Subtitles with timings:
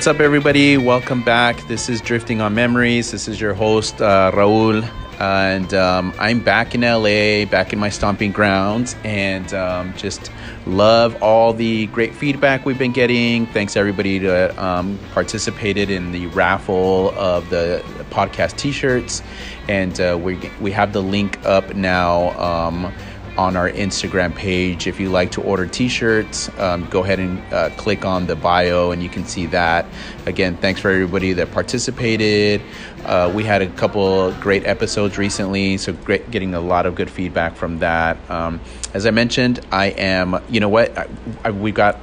[0.00, 0.78] What's up, everybody?
[0.78, 1.60] Welcome back.
[1.68, 3.10] This is Drifting on Memories.
[3.10, 4.82] This is your host, uh, Raul.
[5.20, 10.32] And um, I'm back in LA, back in my stomping grounds, and um, just
[10.64, 13.44] love all the great feedback we've been getting.
[13.48, 19.22] Thanks everybody that um, participated in the raffle of the podcast T-shirts,
[19.68, 22.90] and uh, we we have the link up now um,
[23.40, 24.86] on our Instagram page.
[24.86, 28.90] If you like to order T-shirts, um, go ahead and uh, click on the bio,
[28.90, 29.86] and you can see that.
[30.26, 32.60] Again, thanks for everybody that participated.
[33.02, 37.10] Uh, we had a couple great episodes recently, so great getting a lot of good
[37.10, 38.18] feedback from that.
[38.30, 38.60] Um,
[38.92, 40.38] as I mentioned, I am.
[40.50, 40.98] You know what?
[40.98, 41.06] I,
[41.42, 41.98] I, we got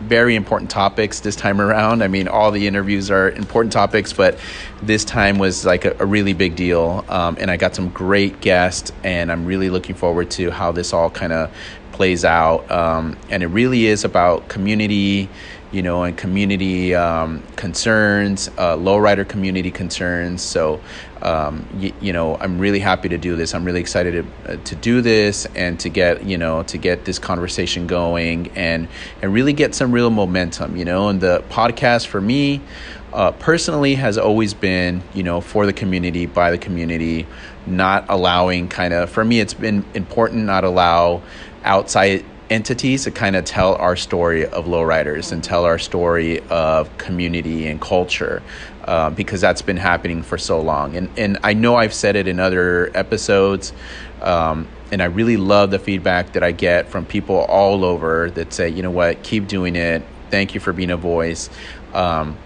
[0.00, 2.02] very important topics this time around.
[2.02, 4.38] I mean, all the interviews are important topics, but
[4.82, 7.04] this time was like a, a really big deal.
[7.08, 10.92] Um, and I got some great guests, and I'm really looking forward to how this
[10.92, 11.54] all kind of
[11.92, 12.70] plays out.
[12.70, 15.28] Um, and it really is about community
[15.72, 20.42] you know, and community um, concerns, uh, lowrider community concerns.
[20.42, 20.80] So,
[21.22, 23.54] um, y- you know, I'm really happy to do this.
[23.54, 27.04] I'm really excited to, uh, to do this and to get, you know, to get
[27.04, 28.88] this conversation going and
[29.22, 30.76] and really get some real momentum.
[30.76, 32.60] You know, and the podcast for me.
[33.12, 37.26] Uh, personally has always been you know for the community by the community
[37.66, 41.20] not allowing kind of for me it's been important not allow
[41.64, 46.96] outside entities to kind of tell our story of lowriders and tell our story of
[46.98, 48.42] community and culture
[48.84, 50.96] uh, because that's been happening for so long.
[50.96, 53.72] And, and I know I've said it in other episodes,
[54.20, 58.52] um, and I really love the feedback that I get from people all over that
[58.52, 60.02] say, you know what, keep doing it.
[60.30, 61.48] Thank you for being a voice.
[61.94, 62.36] Um,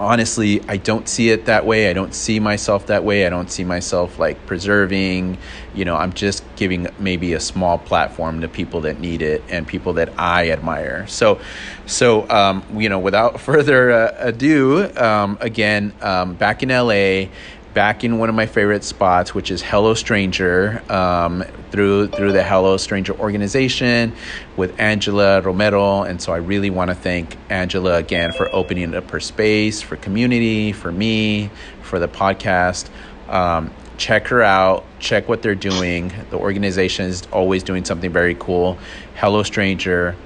[0.00, 1.90] honestly, I don't see it that way.
[1.90, 3.26] I don't see myself that way.
[3.26, 5.36] I don't see myself like preserving.
[5.74, 9.68] You know, I'm just giving maybe a small platform to people that need it and
[9.68, 11.06] people that I admire.
[11.06, 11.38] So,
[11.84, 17.30] so um, you know, without further uh, ado, um, again, um, back in LA
[17.74, 22.42] back in one of my favorite spots, which is Hello Stranger, um, through through the
[22.42, 24.12] Hello Stranger organization
[24.56, 26.02] with Angela Romero.
[26.02, 29.96] And so I really want to thank Angela again for opening up her space for
[29.96, 31.50] community, for me,
[31.82, 32.88] for the podcast.
[33.28, 34.84] Um, check her out.
[34.98, 36.12] Check what they're doing.
[36.30, 38.78] The organization is always doing something very cool.
[39.14, 40.16] Hello Stranger.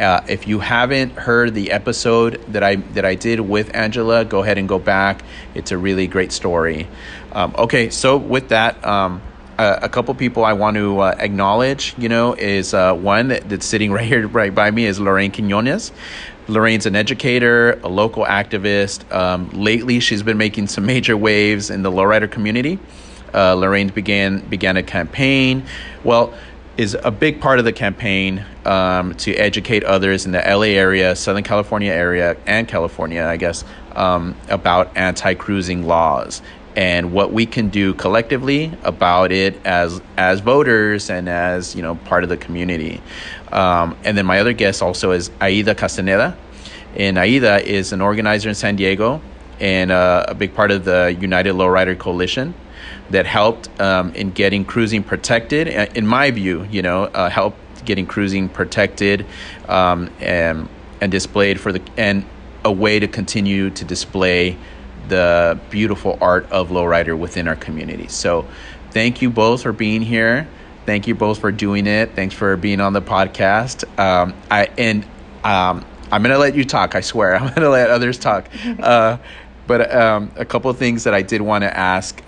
[0.00, 4.42] Uh, if you haven't heard the episode that I that I did with Angela, go
[4.42, 5.22] ahead and go back.
[5.54, 6.88] It's a really great story.
[7.32, 9.20] Um, okay, so with that, um,
[9.58, 11.94] a, a, couple people I want to uh, acknowledge.
[11.98, 15.32] You know, is uh, one that, that's sitting right here, right by me, is Lorraine
[15.32, 15.92] Quinones.
[16.48, 19.10] Lorraine's an educator, a local activist.
[19.12, 22.78] Um, lately, she's been making some major waves in the lowrider community.
[23.34, 25.66] Uh, Lorraine began began a campaign.
[26.04, 26.32] Well
[26.76, 31.14] is a big part of the campaign um, to educate others in the LA area,
[31.16, 33.64] Southern California area, and California, I guess,
[33.94, 36.42] um, about anti cruising laws
[36.76, 41.96] and what we can do collectively about it as as voters and as you know
[41.96, 43.02] part of the community.
[43.50, 46.36] Um, and then my other guest also is Aida Castaneda,
[46.96, 49.20] and Aida is an organizer in San Diego
[49.58, 52.54] and uh, a big part of the United Lowrider Coalition
[53.10, 55.68] that helped um, in getting cruising protected.
[55.68, 59.26] Uh, in my view, you know, uh, helped getting cruising protected
[59.68, 60.68] um, and
[61.00, 62.24] and displayed for the and
[62.64, 64.56] a way to continue to display
[65.08, 68.06] the beautiful art of lowrider within our community.
[68.08, 68.46] So,
[68.90, 70.46] thank you both for being here.
[70.86, 72.14] Thank you both for doing it.
[72.14, 73.84] Thanks for being on the podcast.
[73.98, 75.04] Um, I and
[75.42, 76.94] um, I'm gonna let you talk.
[76.94, 78.48] I swear, I'm gonna let others talk.
[78.78, 79.18] Uh,
[79.66, 82.20] but um, a couple of things that I did want to ask.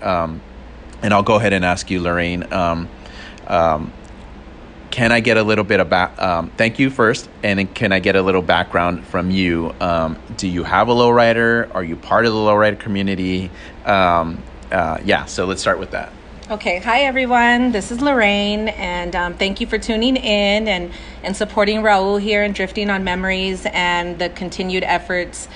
[1.03, 2.51] And I'll go ahead and ask you, Lorraine.
[2.51, 2.89] Um,
[3.45, 3.93] um,
[4.89, 6.17] can I get a little bit about?
[6.21, 9.73] Um, thank you first, and can I get a little background from you?
[9.81, 11.73] Um, do you have a lowrider?
[11.75, 13.51] Are you part of the lowrider community?
[13.85, 14.41] Um,
[14.71, 16.13] uh, yeah, so let's start with that.
[16.51, 17.71] Okay, hi everyone.
[17.71, 20.91] This is Lorraine, and um, thank you for tuning in and
[21.23, 25.47] and supporting Raul here and drifting on memories and the continued efforts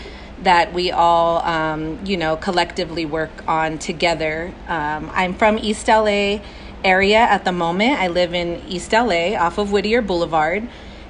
[0.43, 4.53] that we all, um, you know, collectively work on together.
[4.67, 6.39] Um, I'm from East LA
[6.83, 7.99] area at the moment.
[7.99, 10.67] I live in East LA off of Whittier Boulevard.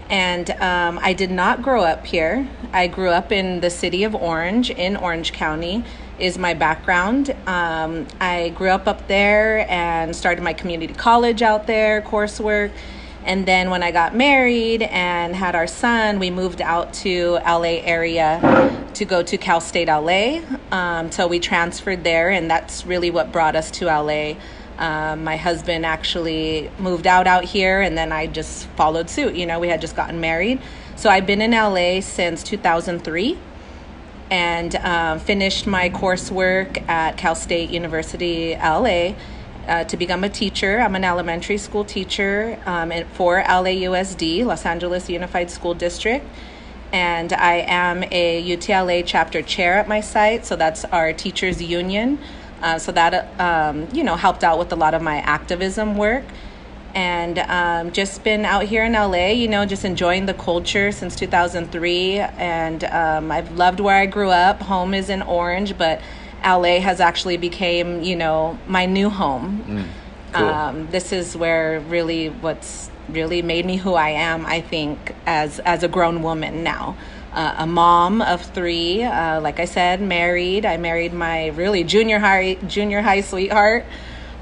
[0.10, 2.48] And um, I did not grow up here.
[2.72, 5.84] I grew up in the city of Orange, in Orange County,
[6.18, 7.36] is my background.
[7.46, 12.72] Um, I grew up up there and started my community college out there, coursework
[13.28, 17.82] and then when I got married and had our son, we moved out to LA
[17.84, 20.40] area to go to Cal State LA.
[20.72, 24.36] Um, so we transferred there, and that's really what brought us to LA.
[24.78, 29.36] Um, my husband actually moved out out here, and then I just followed suit.
[29.36, 30.62] You know, we had just gotten married.
[30.96, 33.38] So I've been in LA since 2003
[34.32, 39.16] and um, finished my coursework at Cal State University LA.
[39.68, 40.80] Uh, to become a teacher.
[40.80, 46.26] I'm an elementary school teacher um, for LAUSD, Los Angeles Unified School District.
[46.94, 52.18] And I am a UTLA chapter chair at my site, so that's our teachers' union.
[52.62, 56.24] Uh, so that, um, you know, helped out with a lot of my activism work
[56.96, 61.16] and um, just been out here in LA, you know, just enjoying the culture since
[61.16, 62.20] 2003.
[62.20, 64.62] And um, I've loved where I grew up.
[64.62, 66.02] Home is in Orange, but
[66.44, 69.64] LA has actually became, you know, my new home.
[69.68, 70.46] Mm, cool.
[70.46, 74.46] um, this is where really what's really made me who I am.
[74.46, 76.96] I think as as a grown woman now.
[77.34, 80.66] Uh, a mom of three, uh, like I said, married.
[80.66, 83.86] I married my really junior high junior high sweetheart.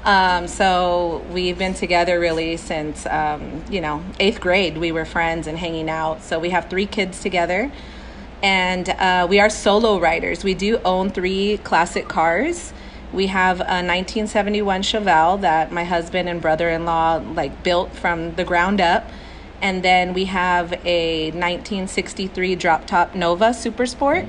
[0.06, 4.78] Um, so we've been together really since, um, you know, eighth grade.
[4.78, 6.22] We were friends and hanging out.
[6.22, 7.72] So we have three kids together.
[8.42, 10.44] And uh, we are solo riders.
[10.44, 12.72] We do own three classic cars.
[13.12, 18.80] We have a 1971 Chevelle that my husband and brother-in-law like built from the ground
[18.80, 19.08] up.
[19.62, 24.26] And then we have a 1963 drop top Nova Super Sport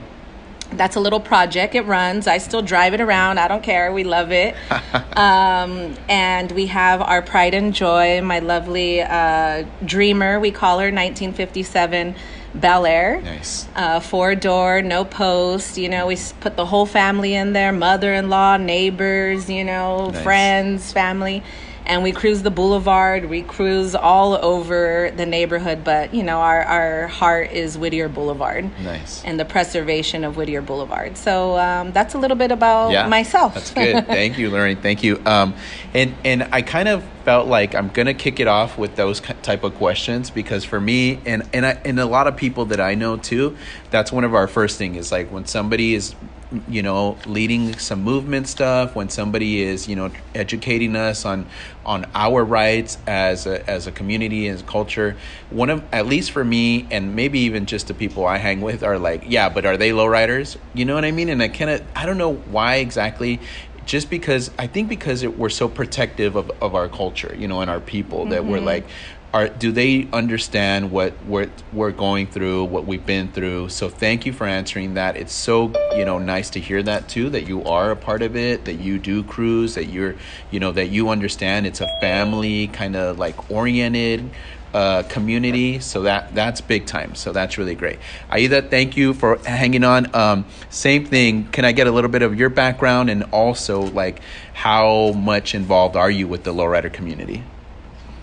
[0.71, 1.75] that's a little project.
[1.75, 2.27] It runs.
[2.27, 3.39] I still drive it around.
[3.39, 3.92] I don't care.
[3.92, 4.56] We love it.
[5.18, 10.39] um, and we have our pride and joy, my lovely uh, dreamer.
[10.39, 12.15] We call her 1957
[12.59, 13.21] Bel Air.
[13.21, 13.68] Nice.
[13.75, 15.77] Uh, four door, no post.
[15.77, 20.09] You know, we put the whole family in there mother in law, neighbors, you know,
[20.09, 20.24] nice.
[20.24, 21.44] friends, family
[21.88, 23.25] and we cruise the boulevard.
[23.25, 28.69] We cruise all over the neighborhood but you know our, our heart is whittier boulevard.
[28.80, 29.24] Nice.
[29.24, 31.18] And the preservation of whittier boulevard.
[31.18, 33.56] So um, that's a little bit about yeah, myself.
[33.56, 34.06] that's good.
[34.07, 34.78] Thank you lorraine.
[34.78, 35.22] Thank you.
[35.25, 35.56] Um,
[35.94, 39.63] and and i kind of felt like i'm gonna kick it off with those type
[39.63, 42.94] of questions because for me and and, I, and a lot of people that i
[42.95, 43.57] know too
[43.89, 46.16] that's one of our first thing is like when somebody is
[46.68, 51.46] you know leading some movement stuff when somebody is you know educating us on
[51.86, 55.18] on our rights as a, as a community as a culture
[55.50, 58.82] one of at least for me and maybe even just the people i hang with
[58.82, 61.70] are like yeah but are they lowriders you know what i mean and i kind
[61.70, 63.42] of i don't know why exactly
[63.88, 67.62] just because I think because it, we're so protective of, of our culture, you know,
[67.62, 68.32] and our people mm-hmm.
[68.32, 68.66] that we're mm-hmm.
[68.66, 68.88] like,
[69.38, 73.69] are do they understand what we're, we're going through what we've been through?
[73.69, 75.16] So thank you for answering that.
[75.16, 78.36] It's so you know nice to hear that too that you are a part of
[78.36, 80.15] it that you do cruise that you're
[80.50, 84.29] you know that you understand it's a family kind of like oriented
[84.74, 85.79] uh, community.
[85.79, 87.15] So that that's big time.
[87.15, 88.00] So that's really great.
[88.32, 90.13] Aida thank you for hanging on.
[90.15, 91.48] Um, same thing.
[91.50, 94.20] Can i get a little bit of your background and also like
[94.53, 97.44] how much involved are you with the lowrider community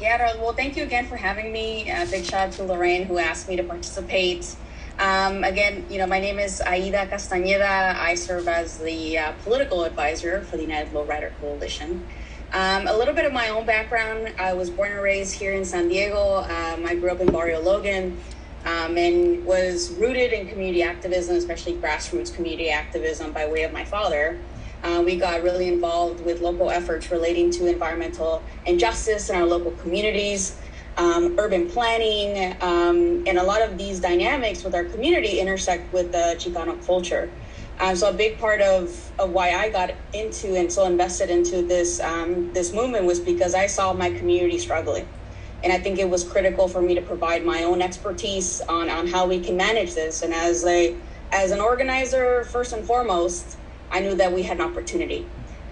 [0.04, 1.90] yeah, well, thank you again for having me.
[1.90, 4.54] Uh, big shout out to Lorraine who asked me to participate.
[4.98, 7.96] Um, again, you know, my name is Aida Castañeda.
[7.96, 12.06] I serve as the uh, political advisor for the United Lowrider Coalition.
[12.52, 14.34] Um, a little bit of my own background.
[14.38, 16.36] I was born and raised here in San Diego.
[16.36, 18.20] Um, I grew up in Barrio Logan
[18.66, 23.86] um, and was rooted in community activism, especially grassroots community activism by way of my
[23.86, 24.38] father.
[24.84, 29.70] Uh, we got really involved with local efforts relating to environmental injustice in our local
[29.72, 30.58] communities,
[30.98, 36.12] um, urban planning, um, and a lot of these dynamics with our community intersect with
[36.12, 37.30] the Chicano culture.
[37.80, 41.62] Um, so a big part of, of why I got into and so invested into
[41.62, 45.08] this um, this movement was because I saw my community struggling.
[45.64, 49.06] And I think it was critical for me to provide my own expertise on, on
[49.06, 50.20] how we can manage this.
[50.20, 50.94] And as a
[51.32, 53.56] as an organizer, first and foremost,
[53.90, 55.26] I knew that we had an opportunity.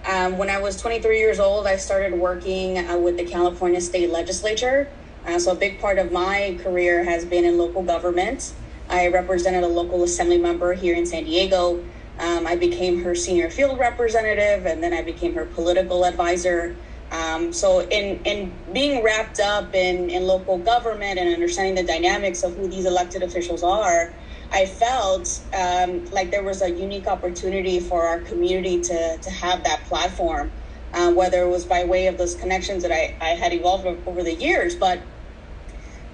[0.05, 4.09] Um, when I was 23 years old, I started working uh, with the California State
[4.09, 4.89] Legislature.
[5.25, 8.53] Uh, so a big part of my career has been in local government.
[8.89, 11.83] I represented a local assembly member here in San Diego.
[12.19, 16.75] Um, I became her senior field representative, and then I became her political advisor.
[17.11, 22.43] Um, so, in, in being wrapped up in, in local government and understanding the dynamics
[22.43, 24.13] of who these elected officials are,
[24.53, 29.63] I felt um, like there was a unique opportunity for our community to, to have
[29.63, 30.51] that platform,
[30.93, 34.23] uh, whether it was by way of those connections that I, I had evolved over
[34.23, 35.01] the years, but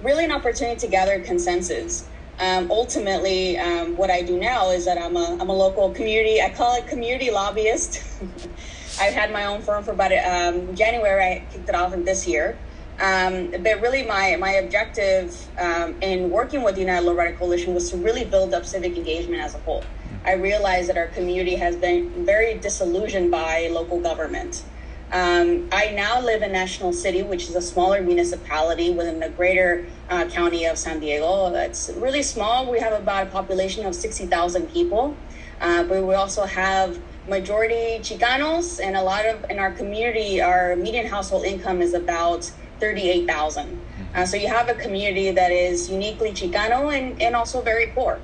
[0.02, 2.08] really an opportunity to gather consensus.
[2.38, 6.40] Um, ultimately, um, what I do now is that I'm a, I'm a local community,
[6.40, 8.00] I call it community lobbyist.
[9.00, 12.26] I've had my own firm for about um, January, I kicked it off in this
[12.26, 12.62] year.
[13.00, 17.90] Um, but really, my my objective um, in working with the United Lowrider Coalition was
[17.90, 19.84] to really build up civic engagement as a whole.
[20.24, 24.64] I realized that our community has been very disillusioned by local government.
[25.12, 29.88] Um, I now live in National City, which is a smaller municipality within the greater
[30.08, 31.52] uh, county of San Diego.
[31.54, 32.70] It's really small.
[32.70, 35.16] We have about a population of 60,000 people.
[35.60, 40.76] uh, but we also have majority Chicanos, and a lot of in our community, our
[40.76, 43.80] median household income is about thirty-eight thousand.
[44.14, 48.20] Uh, so you have a community that is uniquely Chicano and, and also very poor,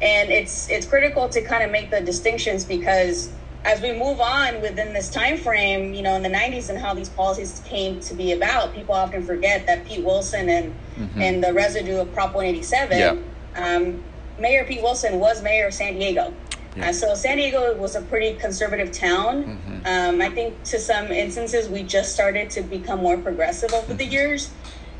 [0.00, 3.30] and it's it's critical to kind of make the distinctions because
[3.64, 6.94] as we move on within this time frame, you know, in the 90s and how
[6.94, 11.20] these policies came to be about, people often forget that Pete Wilson and mm-hmm.
[11.20, 13.16] and the residue of Prop 187, yeah.
[13.56, 14.02] um,
[14.38, 16.32] Mayor Pete Wilson was mayor of San Diego.
[16.76, 16.90] Yeah.
[16.90, 19.44] Uh, so San Diego was a pretty conservative town.
[19.44, 19.86] Mm-hmm.
[19.86, 23.96] Um, I think to some instances we just started to become more progressive over mm-hmm.
[23.96, 24.50] the years.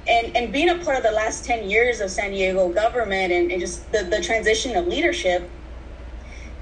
[0.08, 3.52] And, and being a part of the last 10 years of San Diego government and,
[3.52, 5.48] and just the, the transition of leadership,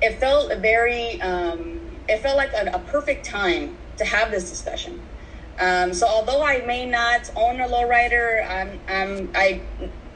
[0.03, 5.01] it felt very um, it felt like a, a perfect time to have this discussion.
[5.61, 9.61] Um, so although I may not own a lowrider, I'm, I'm, I,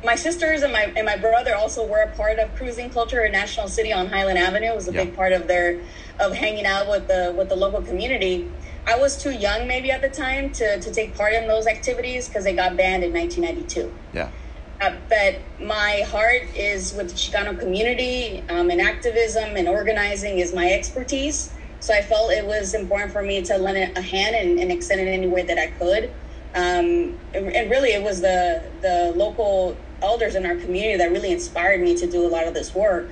[0.04, 3.32] my sisters and my and my brother also were a part of cruising culture in
[3.32, 4.70] National City on Highland Avenue.
[4.70, 5.04] It was a yeah.
[5.04, 5.80] big part of their
[6.18, 8.50] of hanging out with the with the local community.
[8.86, 12.26] I was too young maybe at the time to, to take part in those activities
[12.26, 13.94] because they got banned in 1992.
[14.12, 14.28] Yeah.
[14.80, 20.52] Uh, but my heart is with the Chicano community, um, and activism and organizing is
[20.52, 21.52] my expertise.
[21.78, 25.00] So I felt it was important for me to lend a hand and, and extend
[25.00, 26.10] it any way that I could.
[26.54, 31.32] Um, and, and really, it was the the local elders in our community that really
[31.32, 33.08] inspired me to do a lot of this work.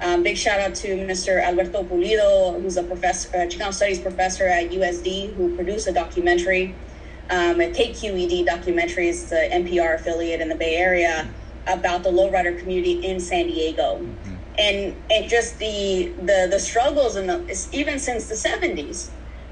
[0.00, 1.42] Um, big shout out to Mr.
[1.42, 6.74] Alberto Pulido, who's a professor, a Chicano Studies professor at USD, who produced a documentary,
[7.30, 11.28] um, a KQED documentary, it's the NPR affiliate in the Bay Area,
[11.66, 13.98] about the lowrider community in San Diego.
[13.98, 19.08] Mm-hmm and and just the the the struggles and the even since the 70s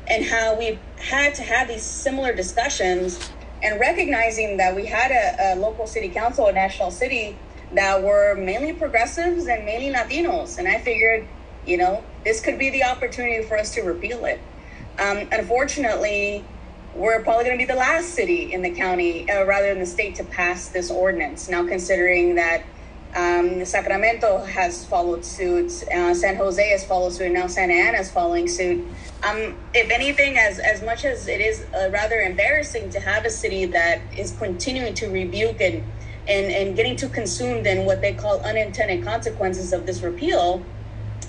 [0.06, 3.30] and how we've had to have these similar discussions
[3.62, 7.38] and recognizing that we had a, a local city council a national city
[7.72, 10.58] that were mainly progressives and mainly latinos.
[10.58, 11.26] And i figured
[11.66, 14.40] you know this could be the opportunity for us to repeal it.
[14.98, 16.44] Um, unfortunately
[16.94, 19.86] we're probably going to be the last city in the county uh, rather than the
[19.86, 22.64] state to pass this ordinance now considering that
[23.14, 25.84] um, Sacramento has followed suit.
[25.88, 27.30] Uh, San Jose has followed suit.
[27.30, 28.84] Now Santa Ana is following suit.
[29.22, 33.30] Um, if anything, as as much as it is uh, rather embarrassing to have a
[33.30, 35.84] city that is continuing to rebuke and
[36.26, 40.64] and and getting too consumed in what they call unintended consequences of this repeal,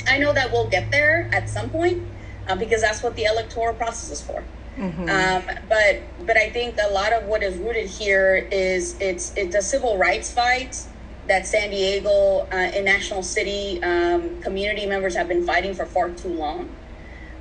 [0.07, 2.01] I know that we'll get there at some point
[2.47, 4.41] uh, because that's what the electoral process is for.
[4.77, 5.09] Mm-hmm.
[5.09, 9.55] Um, but but I think a lot of what is rooted here is it's it's
[9.55, 10.87] a civil rights fight
[11.27, 16.09] that San Diego uh, and National City um, community members have been fighting for far
[16.09, 16.69] too long.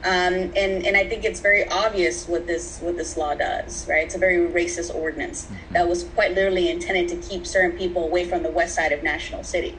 [0.04, 4.04] Um, and and I think it's very obvious what this what this law does, right?
[4.04, 5.74] It's a very racist ordinance mm-hmm.
[5.74, 9.04] that was quite literally intended to keep certain people away from the west side of
[9.04, 9.78] National City.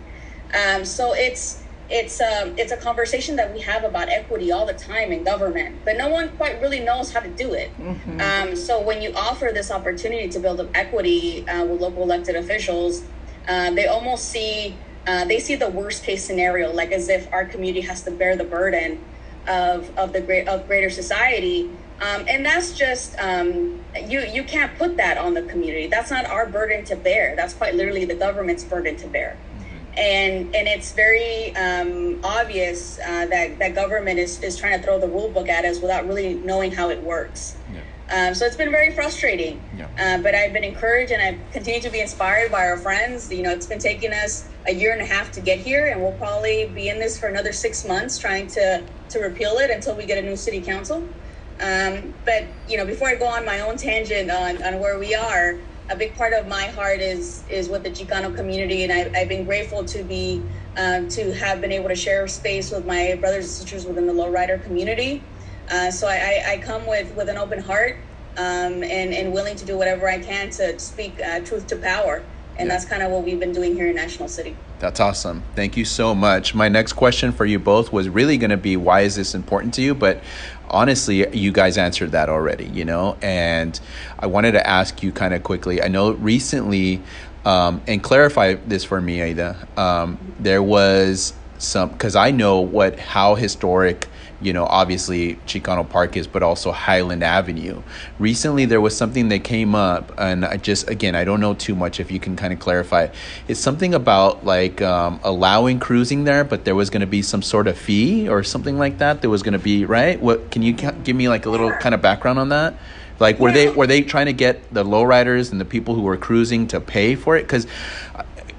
[0.53, 4.73] Um, so it's it's um, it's a conversation that we have about equity all the
[4.73, 7.77] time in government, but no one quite really knows how to do it.
[7.77, 8.21] Mm-hmm.
[8.21, 12.37] Um, so when you offer this opportunity to build up equity uh, with local elected
[12.37, 13.03] officials,
[13.47, 17.45] uh, they almost see uh, they see the worst case scenario, like as if our
[17.45, 19.03] community has to bear the burden
[19.47, 21.69] of of the great of greater society.
[22.01, 25.87] Um, and that's just um, you you can't put that on the community.
[25.87, 27.35] That's not our burden to bear.
[27.35, 29.37] That's quite literally the government's burden to bear.
[29.37, 29.99] Mm-hmm.
[29.99, 34.99] And and it's very um, obvious uh, that that government is, is trying to throw
[34.99, 37.55] the rule book at us without really knowing how it works.
[37.73, 37.81] Yeah.
[38.09, 39.69] Um, so it's been very frustrating.
[39.73, 39.87] Yeah.
[39.97, 43.31] Uh, but I've been encouraged and I've continued to be inspired by our friends.
[43.31, 46.01] You know, it's been taking us a year and a half to get here, and
[46.01, 49.95] we'll probably be in this for another six months trying to, to repeal it until
[49.95, 51.13] we get a new city council.
[51.59, 55.15] Um, but, you know, before I go on my own tangent on, on where we
[55.15, 59.19] are, a big part of my heart is is with the Chicano community, and I,
[59.19, 63.17] have been grateful to be um, to have been able to share space with my
[63.19, 65.32] brothers and sisters within the lowrider community.
[65.69, 67.97] Uh, so I, I, come with, with an open heart
[68.37, 72.23] um, and, and willing to do whatever I can to speak uh, truth to power.
[72.57, 72.75] And yeah.
[72.75, 74.55] that's kind of what we've been doing here in National City.
[74.79, 75.43] That's awesome.
[75.55, 76.53] Thank you so much.
[76.53, 79.73] My next question for you both was really going to be why is this important
[79.75, 79.95] to you?
[79.95, 80.21] But
[80.69, 83.17] honestly, you guys answered that already, you know?
[83.21, 83.79] And
[84.19, 85.81] I wanted to ask you kind of quickly.
[85.81, 87.01] I know recently,
[87.45, 92.99] um, and clarify this for me, Aida, um, there was some, because I know what,
[92.99, 94.09] how historic
[94.43, 97.81] you know, obviously Chicano Park is, but also Highland Avenue.
[98.19, 101.75] Recently, there was something that came up, and I just, again, I don't know too
[101.75, 103.07] much if you can kind of clarify.
[103.47, 107.41] It's something about like um, allowing cruising there, but there was going to be some
[107.41, 109.21] sort of fee or something like that.
[109.21, 110.21] There was going to be, right?
[110.21, 112.75] What can you give me like a little kind of background on that?
[113.19, 116.17] Like, were they were they trying to get the lowriders and the people who were
[116.17, 117.43] cruising to pay for it?
[117.43, 117.67] Because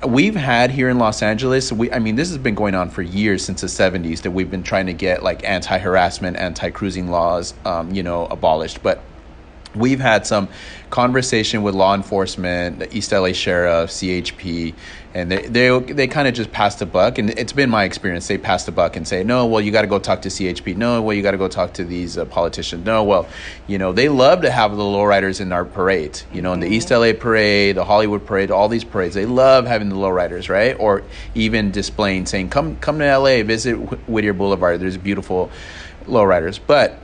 [0.07, 1.73] we've had here in Los Angeles.
[1.73, 4.51] We, I mean, this has been going on for years since the '70s that we've
[4.51, 8.83] been trying to get like anti-harassment, anti-cruising laws, um, you know, abolished.
[8.83, 9.05] But
[9.75, 10.49] we've had some
[10.91, 14.75] conversation with law enforcement, the East LA Sheriff, CHP,
[15.13, 17.19] and they they, they kind of just passed the buck.
[17.19, 18.27] And it's been my experience.
[18.27, 20.77] They pass the buck and say, no, well, you got to go talk to CHP.
[20.77, 22.85] No, well, you got to go talk to these uh, politicians.
[22.85, 23.29] No, well,
[23.67, 26.69] you know, they love to have the lowriders in our parade, You know, in the
[26.69, 30.77] East LA parade, the Hollywood parade, all these parades, they love having the lowriders, right?
[30.79, 31.03] Or
[31.35, 33.75] even displaying, saying, come come to LA, visit
[34.09, 34.81] Whittier Boulevard.
[34.81, 35.51] There's beautiful
[36.07, 37.04] lowriders, but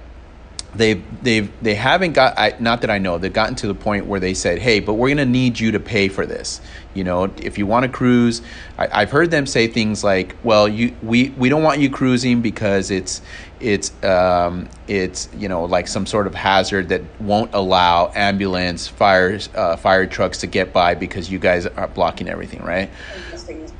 [0.74, 4.06] they've they've they haven't got I, not that I know they've gotten to the point
[4.06, 6.60] where they said hey but we're gonna need you to pay for this.
[6.94, 8.42] You know if you want to cruise
[8.78, 12.40] I, have heard them say things like well you we we don't want you cruising
[12.40, 13.22] because it's
[13.60, 19.48] it's um, it's you know like some sort of hazard that won't allow ambulance fires
[19.54, 22.90] uh, fire trucks to get by because you guys are blocking everything right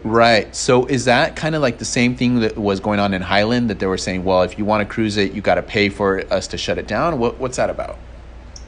[0.03, 0.55] Right.
[0.57, 3.69] So is that kind of like the same thing that was going on in Highland
[3.69, 5.91] that they were saying, well, if you want to cruise it, you got to pay
[5.91, 7.19] for us to shut it down?
[7.19, 8.03] What, what's that about?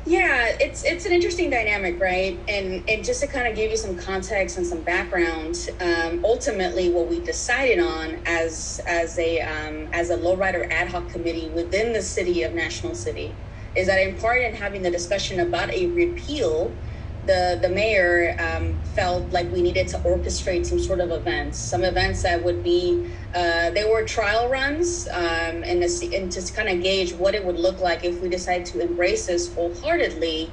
[0.04, 2.42] Yeah, it's it's an interesting dynamic, right?
[2.48, 6.90] And and just to kind of give you some context and some background, um, ultimately,
[6.90, 11.92] what we decided on as as a um, as a lowrider ad hoc committee within
[11.92, 13.38] the city of National City
[13.76, 16.80] is that in part in having the discussion about a repeal
[17.26, 21.84] the the mayor um, felt like we needed to orchestrate some sort of events, some
[21.84, 26.68] events that would be uh, they were trial runs, um, and to, and to kind
[26.68, 30.52] of gauge what it would look like if we decide to embrace this wholeheartedly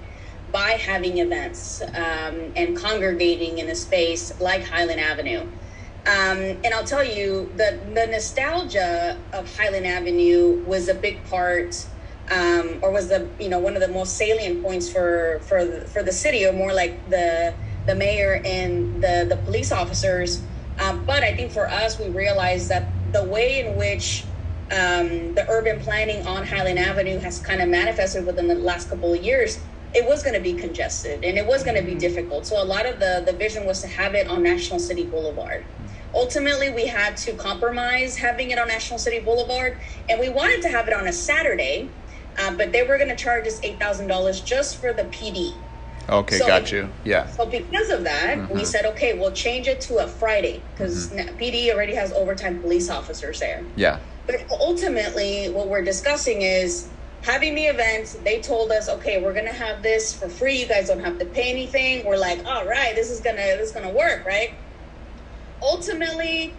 [0.52, 5.42] by having events um, and congregating in a space like Highland Avenue.
[6.06, 11.76] Um, and I'll tell you, the the nostalgia of Highland Avenue was a big part
[12.32, 15.88] um, or was the you know one of the most salient points for for the,
[15.88, 17.56] for the city, or more like the
[17.88, 20.46] the mayor and the the police officers.
[20.80, 24.34] Um, but I think for us, we realized that the way in which
[24.72, 29.14] um, the urban planning on Highland Avenue has kind of manifested within the last couple
[29.14, 29.58] of years,
[29.94, 32.46] it was going to be congested and it was going to be difficult.
[32.46, 35.66] So a lot of the the vision was to have it on National City Boulevard.
[36.14, 40.70] Ultimately, we had to compromise having it on National City Boulevard, and we wanted to
[40.70, 41.96] have it on a Saturday
[42.38, 45.54] um, but they were going to charge us eight thousand dollars just for the PD.
[46.10, 46.90] Okay, so, got you.
[47.06, 47.28] Yeah.
[47.28, 48.54] So because of that, mm-hmm.
[48.54, 51.38] we said, okay, we'll change it to a Friday because mm-hmm.
[51.38, 53.64] PD already has overtime police officers there.
[53.76, 54.00] Yeah.
[54.26, 56.90] But ultimately, what we're discussing is
[57.22, 58.18] having the event.
[58.24, 60.60] They told us, okay, we're gonna have this for free.
[60.60, 62.06] You guys don't have to pay anything.
[62.06, 64.54] We're like, all right, this is gonna this is gonna work, right?
[65.62, 66.54] Ultimately,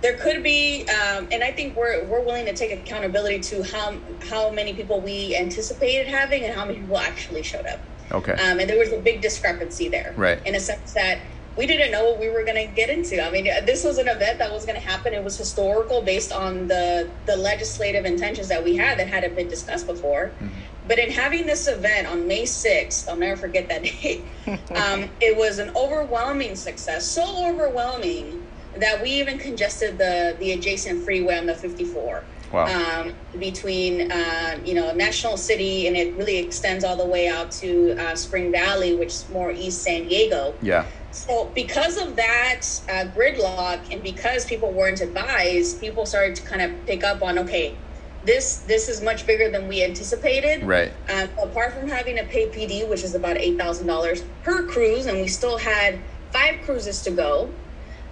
[0.00, 3.94] there could be, um, and I think we're we're willing to take accountability to how
[4.28, 7.80] how many people we anticipated having and how many people actually showed up.
[8.12, 8.32] Okay.
[8.32, 10.14] Um, and there was a big discrepancy there.
[10.16, 10.44] Right.
[10.46, 11.20] In a sense that
[11.56, 13.24] we didn't know what we were going to get into.
[13.24, 15.14] I mean, this was an event that was going to happen.
[15.14, 19.48] It was historical based on the the legislative intentions that we had that hadn't been
[19.48, 20.32] discussed before.
[20.36, 20.48] Mm-hmm.
[20.86, 25.36] But in having this event on May 6th, I'll never forget that date, um, it
[25.36, 27.06] was an overwhelming success.
[27.06, 28.43] So overwhelming
[28.78, 33.02] that we even congested the the adjacent freeway on the 54 wow.
[33.02, 37.50] um, between uh, you know National City and it really extends all the way out
[37.52, 40.54] to uh, Spring Valley, which is more East San Diego.
[40.62, 40.86] Yeah.
[41.10, 46.62] So because of that uh, gridlock and because people weren't advised, people started to kind
[46.62, 47.76] of pick up on okay.
[48.24, 50.64] This this is much bigger than we anticipated.
[50.64, 50.92] Right.
[51.10, 55.06] Um, apart from having to pay PD, which is about eight thousand dollars per cruise,
[55.06, 55.98] and we still had
[56.32, 57.50] five cruises to go.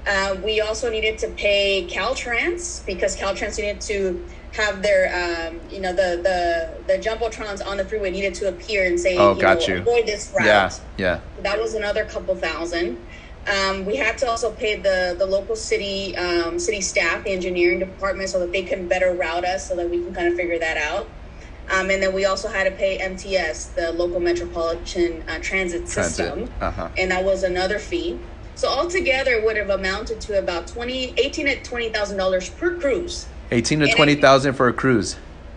[0.07, 5.81] Uh, we also needed to pay Caltrans because Caltrans needed to have their, um, you
[5.81, 9.41] know, the, the the jumbotrons on the freeway needed to appear and say, "Oh, you
[9.41, 10.47] got know, you." Avoid this route.
[10.47, 11.21] Yeah, yeah.
[11.43, 12.99] That was another couple thousand.
[13.47, 17.79] Um, we had to also pay the the local city um, city staff, the engineering
[17.79, 20.59] department, so that they can better route us, so that we can kind of figure
[20.59, 21.09] that out.
[21.71, 26.39] Um, and then we also had to pay MTS, the local metropolitan uh, transit system,
[26.49, 26.55] transit.
[26.61, 26.89] Uh-huh.
[26.99, 28.19] and that was another fee.
[28.63, 32.79] So altogether it would have amounted to about 20, 18 to twenty thousand dollars per
[32.79, 33.27] cruise.
[33.51, 35.17] Eighteen to twenty thousand for a cruise.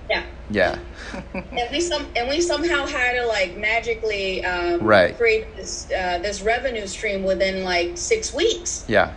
[0.10, 0.26] Yeah.
[0.50, 0.80] Yeah.
[1.36, 5.16] and we some and we somehow had to like magically um, right.
[5.16, 8.86] create this uh, this revenue stream within like six weeks.
[8.88, 9.14] Yeah.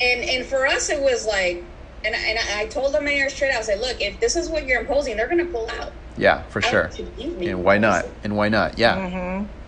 [0.00, 1.64] And and for us it was like,
[2.04, 4.64] and and I told the mayor straight out, I said, look, if this is what
[4.64, 5.90] you're imposing, they're going to pull out.
[6.16, 6.88] Yeah, for sure.
[7.18, 8.06] And why not?
[8.22, 8.78] And why not?
[8.78, 8.94] Yeah.
[8.94, 9.63] Mm-hmm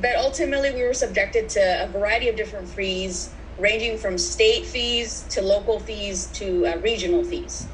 [0.00, 5.22] but ultimately we were subjected to a variety of different fees ranging from state fees
[5.30, 7.68] to local fees to uh, regional fees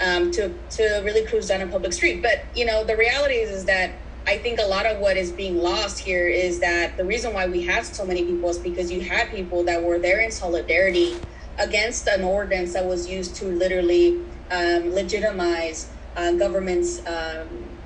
[0.00, 2.22] um, to, to really cruise down a public street.
[2.22, 5.32] But you know the reality is, is that I think a lot of what is
[5.32, 8.90] being lost here is that the reason why we have so many people is because
[8.90, 11.24] you had people that were there in solidarity
[11.58, 17.79] against an ordinance that was used to literally um, legitimize uh, government's um,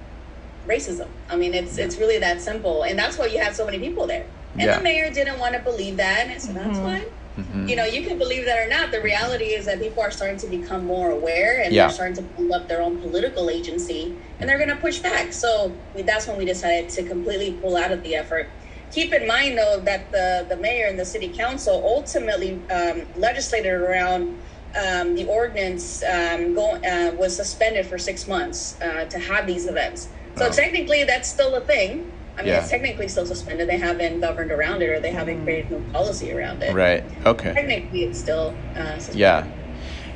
[0.68, 1.09] racism.
[1.29, 4.07] I mean, it's it's really that simple, and that's why you have so many people
[4.07, 4.27] there.
[4.59, 4.77] And Yeah.
[4.79, 7.05] the mayor didn't want to believe that, and so that's fine.
[7.66, 8.92] You know, you can believe that or not.
[8.92, 11.87] The reality is that people are starting to become more aware, and Yeah.
[11.87, 14.03] they're starting to build up their own political agency,
[14.38, 15.33] and they're going to push back.
[15.33, 18.46] So we, that's when we decided to completely pull out of the effort.
[18.92, 23.72] Keep in mind, though, that the the mayor and the city council ultimately um, legislated
[23.72, 24.22] around
[24.85, 29.66] um, the ordinance um, go, uh, was suspended for six months uh, to have these
[29.66, 30.09] events.
[30.36, 30.50] So Oh.
[30.50, 32.10] technically, that's still a thing.
[32.36, 32.60] I mean, Yeah.
[32.60, 33.68] it's technically still suspended.
[33.68, 36.74] They haven't governed around it, or they haven't created no policy around it.
[36.74, 37.04] Right.
[37.24, 37.52] Okay.
[37.54, 39.20] Technically, it's still uh, suspended.
[39.20, 39.44] Yeah.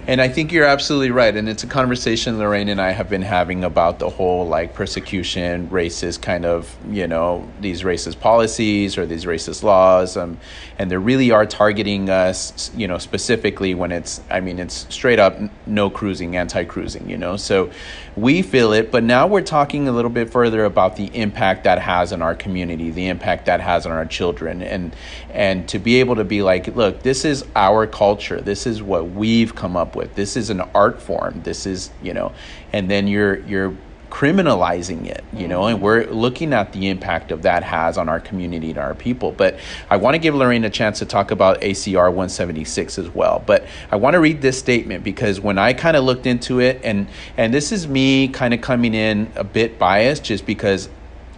[0.08, 1.36] And I think you're absolutely right.
[1.36, 5.68] And it's a conversation Lorraine and I have been having about the whole like persecution,
[5.68, 10.16] racist kind of, you know, these racist policies or these racist laws.
[10.16, 10.38] Um,
[10.78, 15.18] and they really are targeting us, you know, specifically when it's, I mean, it's straight
[15.18, 17.36] up no cruising, anti cruising, you know.
[17.36, 17.70] So
[18.16, 18.90] we feel it.
[18.90, 22.34] But now we're talking a little bit further about the impact that has on our
[22.34, 24.62] community, the impact that has on our children.
[24.62, 24.96] And,
[25.28, 28.40] and to be able to be like, look, this is our culture.
[28.40, 29.97] This is what we've come up with.
[30.06, 31.42] This is an art form.
[31.42, 32.32] This is, you know,
[32.72, 33.76] and then you're you're
[34.10, 38.20] criminalizing it, you know, and we're looking at the impact of that has on our
[38.20, 39.32] community and our people.
[39.32, 39.58] But
[39.90, 43.42] I want to give Lorraine a chance to talk about ACR 176 as well.
[43.44, 46.80] But I want to read this statement because when I kind of looked into it,
[46.82, 47.06] and
[47.36, 50.88] and this is me kind of coming in a bit biased, just because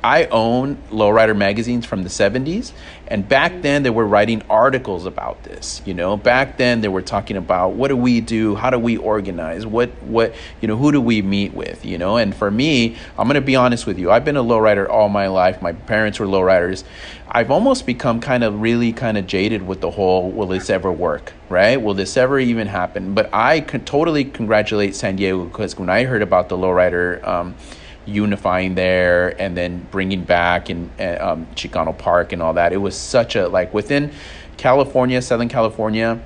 [0.03, 2.73] I own lowrider magazines from the 70s,
[3.11, 5.83] and back then they were writing articles about this.
[5.85, 8.97] You know, back then they were talking about what do we do, how do we
[8.97, 12.17] organize, what what you know, who do we meet with, you know.
[12.17, 15.27] And for me, I'm gonna be honest with you, I've been a lowrider all my
[15.27, 15.61] life.
[15.61, 16.85] My parents were lowriders.
[17.33, 20.91] I've almost become kind of really kind of jaded with the whole will this ever
[20.91, 21.81] work, right?
[21.81, 23.15] Will this ever even happen?
[23.15, 27.27] But I can totally congratulate San Diego because when I heard about the lowrider.
[27.27, 27.57] Um,
[28.07, 32.73] unifying there and then bringing back in uh, um, Chicano Park and all that.
[32.73, 34.13] It was such a like within
[34.57, 36.21] California, Southern California.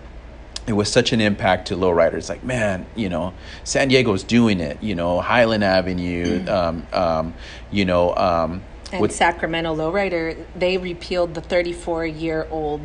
[0.67, 2.31] It was such an impact to lowriders.
[2.31, 3.35] Like, man, you know,
[3.65, 4.83] San Diego's doing it.
[4.83, 6.47] You know, Highland Avenue.
[6.49, 7.35] Um, um,
[7.71, 12.81] you know, um, And with Sacramento Lowrider, they repealed the 34 year old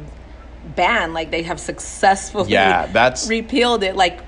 [0.75, 1.13] ban.
[1.13, 3.95] Like they have successfully Yeah, that's- repealed it.
[3.95, 4.19] Like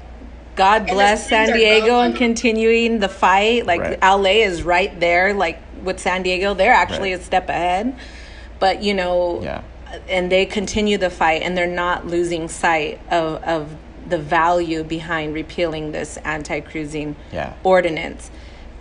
[0.56, 3.66] God bless San Diego and continuing the fight.
[3.66, 4.00] Like Right.
[4.04, 5.34] LA is right there.
[5.34, 7.22] Like with San Diego, they're actually Right.
[7.22, 7.94] a step ahead.
[8.60, 9.62] But you know, Yeah.
[10.10, 13.70] and they continue the fight, and they're not losing sight of of
[14.08, 17.54] the value behind repealing this anti-cruising Yeah.
[17.64, 18.30] ordinance.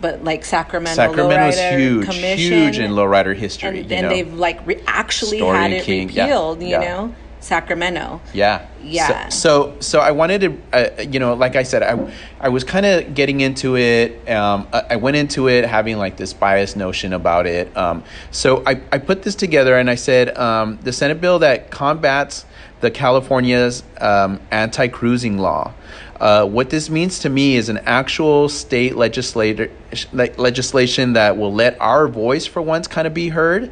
[0.01, 3.69] But like Sacramento, Sacramento's Lowrider huge, Commission, huge in lowrider history.
[3.69, 4.13] and, you and know?
[4.13, 6.61] they've like re- actually Story had it King, yeah, repealed.
[6.63, 6.79] You yeah.
[6.79, 8.21] know, Sacramento.
[8.33, 8.67] Yeah.
[8.83, 9.29] Yeah.
[9.29, 12.63] So, so, so I wanted to, uh, you know, like I said, I, I was
[12.63, 14.29] kind of getting into it.
[14.29, 17.75] Um, I, I went into it having like this biased notion about it.
[17.75, 21.71] Um, so I, I put this together and I said, um, the Senate bill that
[21.71, 22.45] combats
[22.79, 25.73] the California's um, anti-cruising law.
[26.21, 29.71] Uh, what this means to me is an actual state legislator
[30.13, 33.71] le- legislation that will let our voice for once kind of be heard,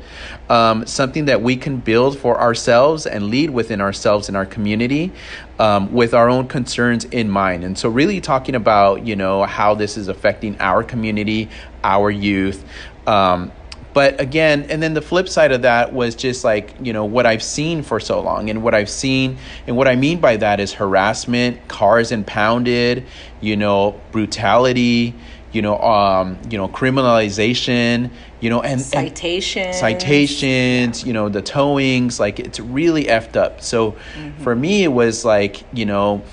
[0.49, 5.11] um, something that we can build for ourselves and lead within ourselves in our community
[5.59, 7.63] um, with our own concerns in mind.
[7.63, 11.49] And so, really talking about you know how this is affecting our community,
[11.83, 12.65] our youth.
[13.05, 13.51] Um,
[13.99, 17.25] but again and then the flip side of that was just like you know what
[17.25, 20.61] i've seen for so long and what i've seen and what i mean by that
[20.61, 23.05] is harassment cars impounded
[23.41, 25.13] you know brutality
[25.51, 28.09] you know um you know criminalization
[28.39, 29.77] you know and, and Citations.
[29.77, 33.61] citations, you know, the towings, like it's really effed up.
[33.61, 33.97] So
[34.39, 36.23] for me, it was like, you know,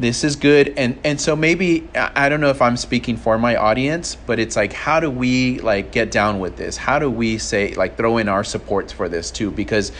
[0.00, 0.74] this is good.
[0.76, 4.54] And, and so maybe, I don't know if I'm speaking for my audience, but it's
[4.54, 6.76] like, how do we like get down with this?
[6.76, 9.50] How do we say, like throw in our supports for this too?
[9.50, 9.90] Because,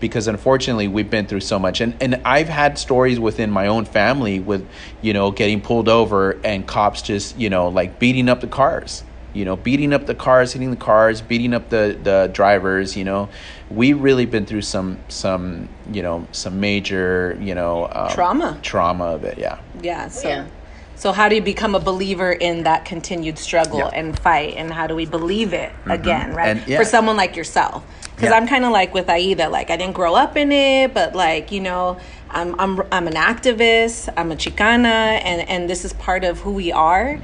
[0.00, 1.80] because unfortunately we've been through so much.
[1.80, 4.66] And, and I've had stories within my own family with,
[5.02, 9.02] you know, getting pulled over and cops just, you know, like beating up the cars
[9.34, 12.96] you know, beating up the cars, hitting the cars, beating up the the drivers.
[12.96, 13.28] You know,
[13.70, 18.58] We've really been through some some you know some major you know um, Trauma.
[18.62, 19.38] trauma of it.
[19.38, 20.08] Yeah, Yeah.
[20.08, 20.28] So.
[20.28, 20.46] Yeah.
[20.96, 23.84] So how do you become a believer in that continued struggle Yeah.
[23.84, 23.94] Mm-hmm.
[24.08, 26.56] and fight, and how do we believe it again, right?
[26.56, 26.76] And, yeah.
[26.78, 27.84] For someone like yourself,
[28.16, 28.36] because Yeah.
[28.36, 31.52] I'm kind of like with Aida, like I didn't grow up in it, but like
[31.52, 31.98] you know,
[32.30, 36.50] I'm I'm I'm an activist, I'm a Chicana, and and this is part of who
[36.50, 37.20] we are,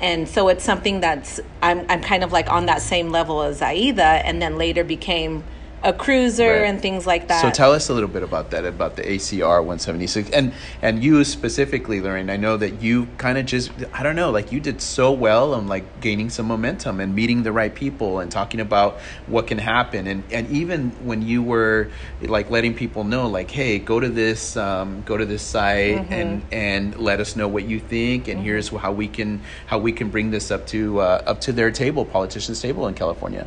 [0.00, 3.62] and so it's something that's I'm I'm kind of like on that same level as
[3.62, 5.44] Aida, and then later became
[5.82, 6.64] a cruiser Right.
[6.64, 7.40] and things like that.
[7.40, 11.22] So tell us a little bit about that, about the ACR 176, and and you
[11.24, 12.30] specifically, Lorraine.
[12.30, 15.54] I know that you kind of just, I don't know, like you did so well
[15.54, 19.58] on like gaining some momentum and meeting the right people and talking about what can
[19.58, 21.88] happen, and and even when you were
[22.22, 26.42] like letting people know, like, hey, go to this, um, go to this site, and
[26.50, 30.08] and let us know what you think, and here's how we can how we can
[30.10, 33.46] bring this up to uh, up to their table, politicians' table in California.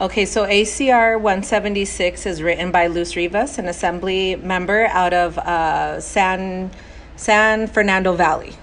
[0.00, 6.00] Okay, so ACR 176 is written by Luz Rivas, an assembly member out of uh,
[6.00, 6.70] San
[7.16, 8.54] San Fernando Valley.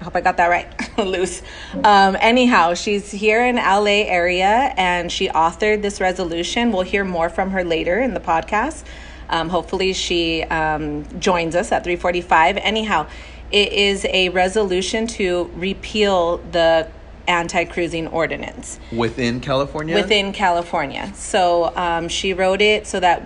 [0.00, 0.66] I hope I got that right,
[0.98, 1.40] Luz.
[1.84, 6.72] Um, anyhow, she's here in LA area and she authored this resolution.
[6.72, 8.82] We'll hear more from her later in the podcast.
[9.30, 12.58] Um, hopefully, she um, joins us at 3:45.
[12.60, 13.06] Anyhow,
[13.52, 16.88] it is a resolution to repeal the
[17.28, 21.12] anti-cruising ordinance Within California, within California.
[21.14, 23.22] So um, she wrote it so that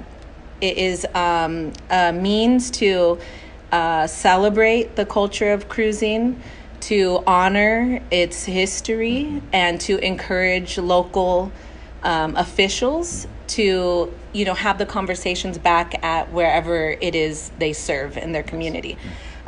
[0.61, 3.19] it is um, a means to
[3.73, 6.41] uh, celebrate the culture of cruising,
[6.81, 11.53] to honor its history, and to encourage local
[12.03, 18.17] um, officials to you know have the conversations back at wherever it is they serve
[18.17, 18.97] in their community.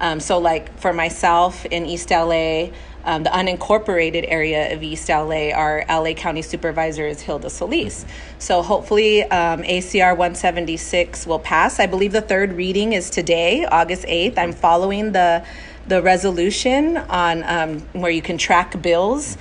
[0.00, 2.68] Um, so, like for myself in East LA,
[3.04, 8.04] um, the unincorporated area of East LA, our LA County Supervisor is Hilda Solis.
[8.38, 11.80] So, hopefully, um, ACR 176 will pass.
[11.80, 14.38] I believe the third reading is today, August 8th.
[14.38, 15.44] I'm following the
[15.88, 19.38] the resolution on um, where you can track bills.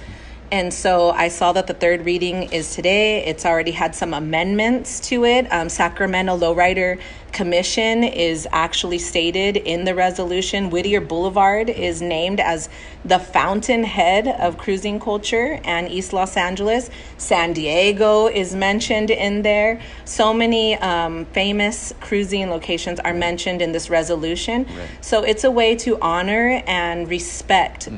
[0.50, 3.26] And so I saw that the third reading is today.
[3.26, 5.52] It's already had some amendments to it.
[5.52, 7.02] Um, Sacramento Lowrider
[7.34, 10.70] Commission is actually stated in the resolution.
[10.70, 12.70] Whittier Boulevard is named as
[13.04, 16.90] the fountainhead of cruising culture, and East Los Angeles.
[17.18, 19.82] San Diego is mentioned in there.
[20.06, 24.66] So many um, famous cruising locations are mentioned in this resolution.
[25.02, 27.90] So it's a way to honor and respect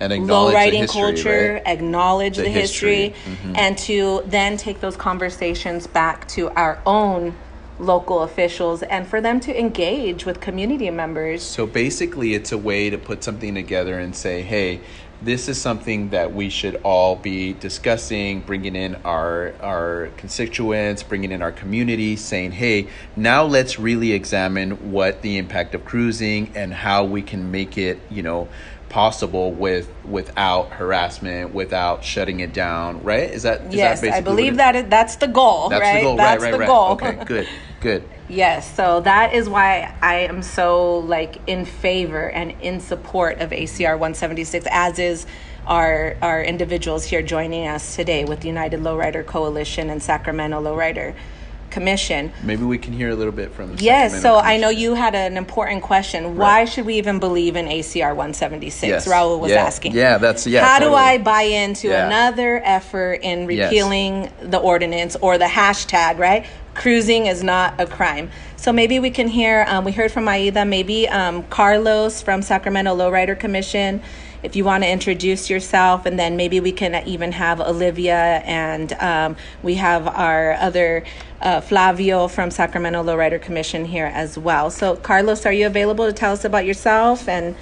[0.00, 1.62] and low acknowledge the riding history, culture, right?
[1.66, 3.32] acknowledge The the, history, history.
[3.32, 3.56] Mm-hmm.
[3.56, 7.34] and to then take those conversations back to our own
[7.78, 11.42] local officials and for them to engage with community members.
[11.42, 14.80] So basically, it's a way to put something together and say, hey,
[15.22, 21.32] this is something that we should all be discussing, bringing in our our constituents, bringing
[21.32, 26.74] in our community, saying, hey, now let's really examine what the impact of cruising and
[26.74, 28.48] how we can make it, you know,
[28.94, 33.02] possible with without harassment, without shutting it down.
[33.02, 33.28] Right?
[33.28, 35.96] Is that is yes, that I believe that that's the goal, That's right?
[35.96, 36.16] the goal.
[36.16, 36.66] That's right, right, the right.
[36.68, 36.90] goal.
[36.92, 37.48] Okay, good,
[37.80, 38.08] good.
[38.28, 43.50] Yes, so that is why I am so like in favor and in support of
[43.50, 45.26] ACR 176 as is
[45.66, 51.16] our our individuals here joining us today with the United Lowrider Coalition and Sacramento Lowrider
[51.74, 52.32] Commission.
[52.44, 53.74] Maybe we can hear a little bit from.
[53.74, 56.36] The Yes, so I know you had an important question.
[56.36, 58.88] Why should we even believe in ACR 176?
[58.88, 59.08] Yes.
[59.08, 59.64] Raul was Yeah.
[59.64, 59.92] asking.
[59.92, 60.94] Yeah, that's- yeah, How do.
[60.94, 62.06] I buy into Yeah.
[62.06, 63.70] another effort in Yes.
[63.72, 66.44] repealing the ordinance or the hashtag, right?
[66.74, 68.30] Cruising is not a crime.
[68.56, 72.94] So maybe we can hear, um, we heard from Aida, maybe um, Carlos from Sacramento
[72.96, 74.00] Lowrider Commission,
[74.44, 78.92] if you want to introduce yourself, and then maybe we can even have Olivia and
[78.94, 81.02] um, we have our other
[81.40, 84.70] uh, Flavio from Sacramento Lowrider Commission here as well.
[84.70, 87.56] So, Carlos, are you available to tell us about yourself and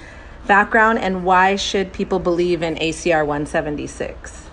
[0.45, 4.43] background and why should people believe in ACR 176?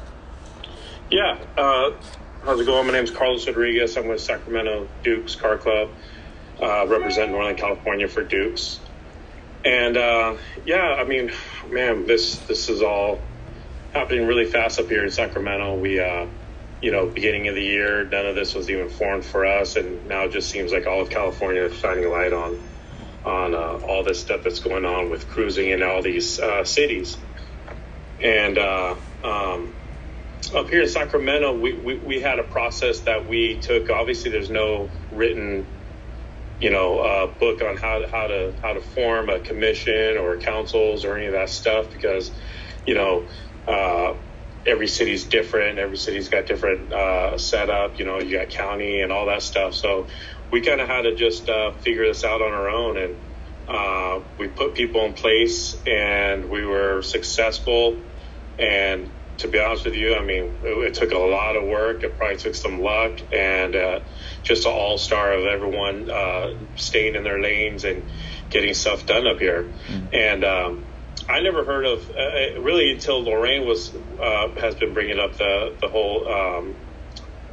[1.11, 1.37] Yeah.
[1.57, 1.91] Uh,
[2.45, 2.87] how's it going?
[2.87, 3.97] My name's Carlos Rodriguez.
[3.97, 5.91] I'm with Sacramento Dukes Car Club,
[6.63, 8.79] uh, represent Northern California for Dukes.
[9.65, 11.33] And uh, yeah, I mean,
[11.69, 13.21] man, this this is all
[13.93, 15.77] happening really fast up here in Sacramento.
[15.77, 16.27] We, uh,
[16.81, 20.07] you know, beginning of the year, none of this was even formed for us, and
[20.09, 22.59] now it just seems like all of California is shining a light on
[23.25, 27.19] on uh, all this stuff that's going on with cruising in all these uh, cities.
[28.23, 29.75] And uh, um,
[30.55, 33.91] up here in Sacramento, we, we, we had a process that we took.
[33.91, 35.67] Obviously, there's no written,
[36.61, 41.05] you know, uh, book on how how to how to form a commission or councils
[41.05, 42.31] or any of that stuff because,
[42.87, 43.29] you know,
[43.67, 44.15] uh,
[44.67, 45.79] every city's different.
[45.79, 47.99] Every city's got different uh, setup.
[47.99, 49.75] You know, you got county and all that stuff.
[49.75, 50.09] So
[50.51, 53.17] we kind of had to just uh, figure this out on our own and.
[53.69, 57.97] Uh, we put people in place and we were successful
[58.59, 62.03] and to be honest with you, I mean, it, it took a lot of work.
[62.03, 64.01] It probably took some luck and uh,
[64.43, 68.03] just an all star of everyone uh, staying in their lanes and
[68.51, 69.71] getting stuff done up here.
[70.13, 70.85] And um,
[71.29, 75.75] I never heard of uh, really until Lorraine was uh, has been bringing up the
[75.81, 76.77] the whole um,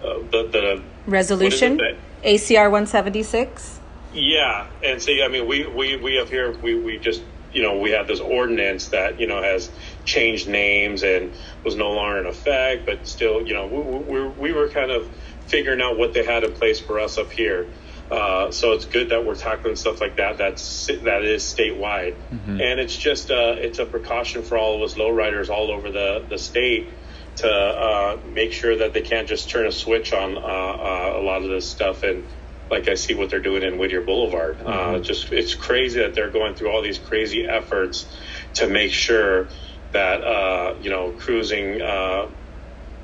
[0.02, 1.80] uh, the the resolution
[2.24, 3.80] ACR 176.
[4.14, 7.22] Yeah, and see, I mean, we we we have here we we just
[7.54, 9.70] you know we have this ordinance that you know has
[10.06, 11.32] changed names and
[11.64, 15.10] was no longer in effect, but still, you know, we we, we were kind of
[15.48, 17.68] figuring out what they had in place for us up here.
[18.10, 20.38] Uh, so it's good that we're tackling stuff like that.
[20.38, 22.62] That's that is statewide, mm-hmm.
[22.62, 26.26] and it's just uh, it's a precaution for all of us lowriders all over the
[26.30, 26.88] the state
[27.38, 31.22] to uh, make sure that they can't just turn a switch on uh, uh, a
[31.22, 32.26] lot of this stuff and
[32.72, 34.58] like I see what they're doing in Whittier Boulevard.
[34.62, 35.04] Uh, mm-hmm.
[35.04, 38.06] just it's crazy that they're going through all these crazy efforts
[38.56, 39.50] to make sure
[39.92, 41.82] that you know cruising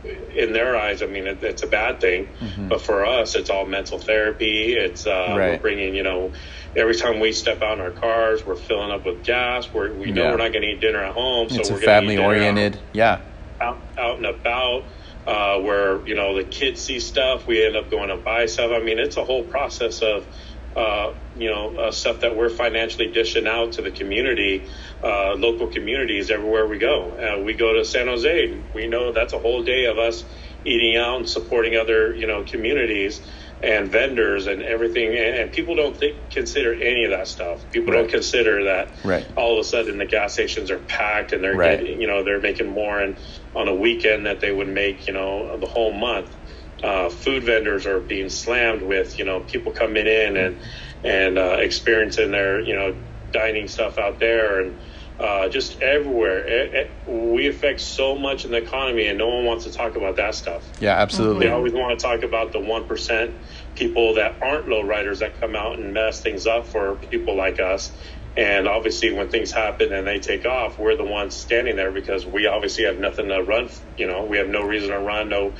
[0.03, 2.27] in their eyes, I mean, it, it's a bad thing.
[2.39, 2.67] Mm-hmm.
[2.67, 4.73] But for us, it's all mental therapy.
[4.73, 5.37] It's uh, right.
[5.37, 6.31] we're bringing, you know,
[6.75, 9.71] every time we step out in our cars, we're filling up with gas.
[9.71, 10.31] We're, we know yeah.
[10.31, 12.75] we're not going to eat dinner at home, so it's we're family oriented.
[12.75, 13.21] Out, yeah,
[13.61, 14.83] out, out and about.
[15.25, 18.71] Uh, where you know the kids see stuff, we end up going to buy stuff.
[18.73, 20.27] I mean, it's a whole process of
[20.75, 24.67] uh, you know, uh, stuff that we're financially dishing out to the community,
[25.03, 27.11] uh, local communities everywhere we go.
[27.11, 28.61] Uh, we go to San Jose.
[28.73, 30.23] We know that's a whole day of us
[30.65, 33.21] eating out and supporting other, you know, communities
[33.61, 35.09] and vendors and everything.
[35.09, 37.63] And, and people don't think, consider any of that stuff.
[37.71, 38.01] People right.
[38.01, 39.25] don't consider that right.
[39.35, 41.79] all of a sudden the gas stations are packed and they're right.
[41.79, 43.15] getting, you know, they're making more and
[43.55, 46.35] on a weekend that they would make, you know, the whole month
[46.83, 50.61] uh, food vendors are being slammed with you know people coming in and
[51.03, 52.95] and uh, experiencing their you know
[53.31, 54.79] dining stuff out there and
[55.19, 56.45] uh, just everywhere.
[56.45, 59.95] It, it, we affect so much in the economy, and no one wants to talk
[59.95, 60.69] about that stuff.
[60.79, 61.47] Yeah, absolutely.
[61.47, 63.35] They always want to talk about the one percent
[63.75, 67.59] people that aren't low riders that come out and mess things up for people like
[67.59, 67.91] us.
[68.35, 72.25] And obviously, when things happen and they take off, we're the ones standing there because
[72.25, 73.69] we obviously have nothing to run.
[73.95, 75.53] You know, we have no reason to run, no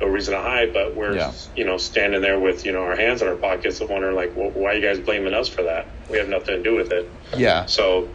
[0.00, 1.32] no reason to hide, but we're yeah.
[1.56, 4.36] you know standing there with you know our hands in our pockets and wondering like,
[4.36, 5.86] well, why are you guys blaming us for that?
[6.10, 7.10] We have nothing to do with it.
[7.36, 7.66] Yeah.
[7.66, 8.08] So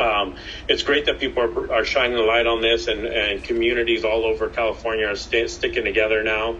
[0.00, 0.36] um,
[0.68, 4.24] it's great that people are, are shining the light on this, and, and communities all
[4.24, 6.56] over California are st- sticking together now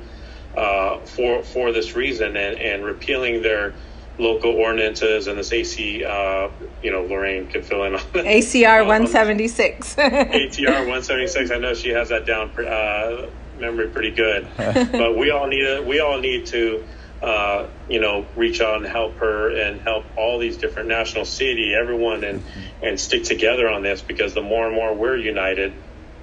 [0.57, 3.75] uh, for for this reason and, and repealing their
[4.19, 6.49] local ordinances and this AC, uh,
[6.83, 9.95] you know, Lorraine can fill in on ACR 176.
[9.95, 11.51] ACR 176.
[11.51, 12.51] I know she has that down.
[12.59, 13.29] Uh,
[13.61, 14.47] memory pretty good.
[14.57, 16.85] but we all need a, we all need to
[17.23, 21.75] uh, you know reach out and help her and help all these different national city
[21.75, 22.43] everyone and
[22.83, 25.73] and stick together on this because the more and more we're united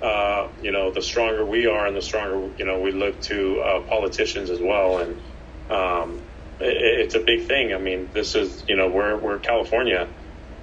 [0.01, 3.59] uh, you know the stronger we are and the stronger you know we look to
[3.59, 5.21] uh, politicians as well and
[5.69, 6.21] um,
[6.61, 10.07] it, it's a big thing I mean this is you know we're we're California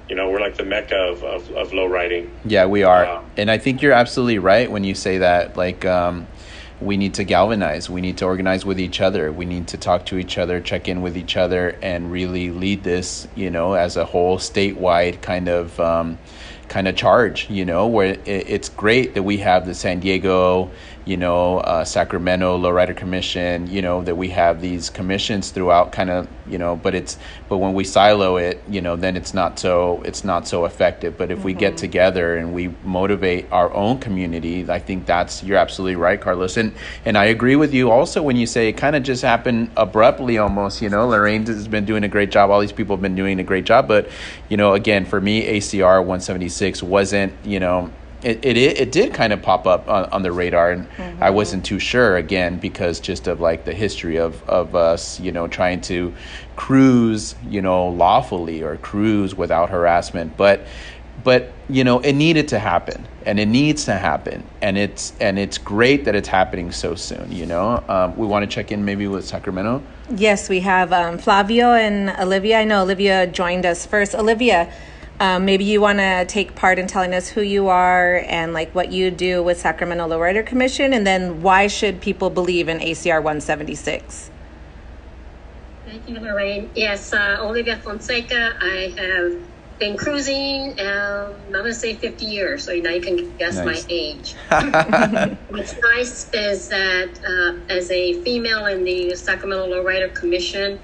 [0.08, 2.30] you know, we're like the mecca of, of, of low riding.
[2.44, 3.06] Yeah, we are.
[3.06, 5.56] Uh, and I think you're absolutely right when you say that.
[5.56, 6.26] Like, um,
[6.82, 7.88] we need to galvanize.
[7.88, 9.32] We need to organize with each other.
[9.32, 12.82] We need to talk to each other, check in with each other, and really lead
[12.82, 16.18] this, you know, as a whole statewide kind of um,
[16.68, 17.48] kind of charge.
[17.50, 20.70] You know, where it, it's great that we have the San Diego
[21.04, 26.10] you know, uh, Sacramento Lowrider Commission, you know, that we have these commissions throughout kind
[26.10, 29.58] of, you know, but it's, but when we silo it, you know, then it's not
[29.58, 31.18] so, it's not so effective.
[31.18, 31.46] But if mm-hmm.
[31.46, 31.78] we get mm-hmm.
[31.78, 36.56] together and we motivate our own community, I think that's, you're absolutely right, Carlos.
[36.56, 36.72] And,
[37.04, 40.38] and I agree with you also when you say it kind of just happened abruptly
[40.38, 42.50] almost, you know, Lorraine has been doing a great job.
[42.50, 43.88] All these people have been doing a great job.
[43.88, 44.08] But,
[44.48, 47.90] you know, again, for me, ACR 176 wasn't, you know,
[48.22, 51.22] it, it, it did kind of pop up on, on the radar and mm-hmm.
[51.22, 55.32] I wasn't too sure again because just of like the history of, of us you
[55.32, 56.14] know trying to
[56.56, 60.36] cruise you know lawfully or cruise without harassment.
[60.36, 60.66] But
[61.24, 65.38] but you know it needed to happen and it needs to happen and it's and
[65.38, 67.82] it's great that it's happening so soon you know?
[67.88, 69.82] Um, we want to check in maybe with Sacramento?
[70.10, 72.60] Yes we have um, Flavio and Olivia.
[72.60, 74.14] I know Olivia joined us first.
[74.14, 74.72] Olivia
[75.20, 78.74] um, maybe you want to take part in telling us who you are and like
[78.74, 83.16] what you do with Sacramento Lowrider Commission, and then why should people believe in ACR
[83.22, 84.30] 176?
[85.86, 86.70] Thank you, Lorraine.
[86.74, 88.56] Yes, uh, Olivia Fonseca.
[88.60, 89.42] I have
[89.78, 93.64] been cruising, um, I'm going to say 50 years, so now you can guess nice.
[93.64, 94.34] my age.
[95.48, 100.78] What's nice is that uh, as a female in the Sacramento Lowrider Commission,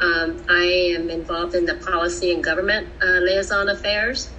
[0.00, 4.30] um, I am involved in the policy and government uh, liaison affairs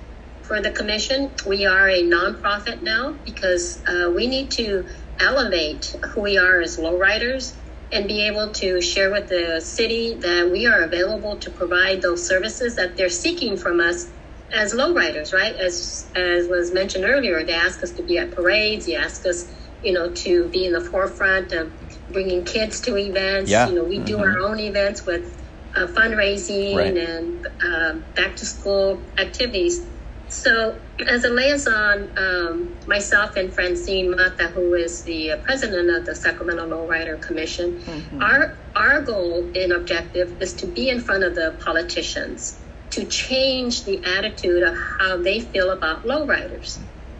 [0.41, 1.31] for the commission.
[1.47, 4.85] We are a nonprofit now because uh, we need to
[5.19, 7.53] elevate who we are as lowriders
[7.91, 12.25] and be able to share with the city that we are available to provide those
[12.25, 14.07] services that they're seeking from us
[14.53, 15.55] as lowriders, right?
[15.55, 18.85] As as was mentioned earlier, they ask us to be at parades.
[18.85, 19.51] They ask us,
[19.83, 21.71] you know, to be in the forefront of
[22.11, 23.49] bringing kids to events.
[23.49, 23.67] Yeah.
[23.69, 24.05] You know, we mm-hmm.
[24.05, 25.41] do our own events with
[25.75, 26.95] uh, fundraising right.
[26.95, 29.85] and uh, back to school activities.
[30.27, 36.05] So, as a liaison, um, myself and Francine Mata, who is the uh, president of
[36.05, 38.21] the Sacramento Lowrider Commission, mm-hmm.
[38.21, 42.59] our our goal and objective is to be in front of the politicians
[42.91, 46.79] to change the attitude of how they feel about lowriders.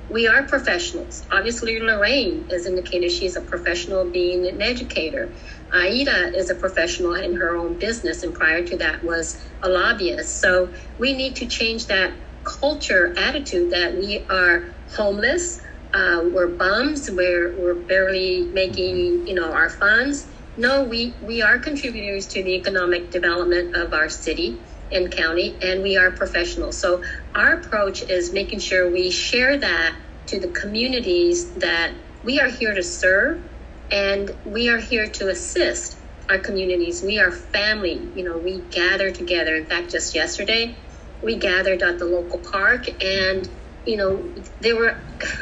[0.10, 1.26] We are professionals.
[1.32, 5.32] Obviously, Lorraine has indicated she's a professional being an educator.
[5.74, 10.40] Aida is a professional in her own business, and prior to that was a lobbyist.
[10.40, 12.14] So we need to change that
[12.44, 15.60] culture attitude that we are homeless,
[15.94, 20.28] uh, we're bums, we're, we're barely making you know our funds.
[20.58, 24.62] No, we, we are contributors to the economic development of our city
[24.92, 26.80] and county, and we are professionals.
[26.80, 27.04] So
[27.34, 29.98] our approach is making sure we share that
[30.28, 31.94] to the communities that
[32.24, 33.44] we are here to serve
[33.92, 35.98] and we are here to assist
[36.30, 37.04] our communities.
[37.04, 38.12] We are family.
[38.16, 39.56] You know, we gather together.
[39.56, 40.78] In fact, just yesterday,
[41.22, 43.48] we gathered at the local park and
[43.86, 44.98] you know there were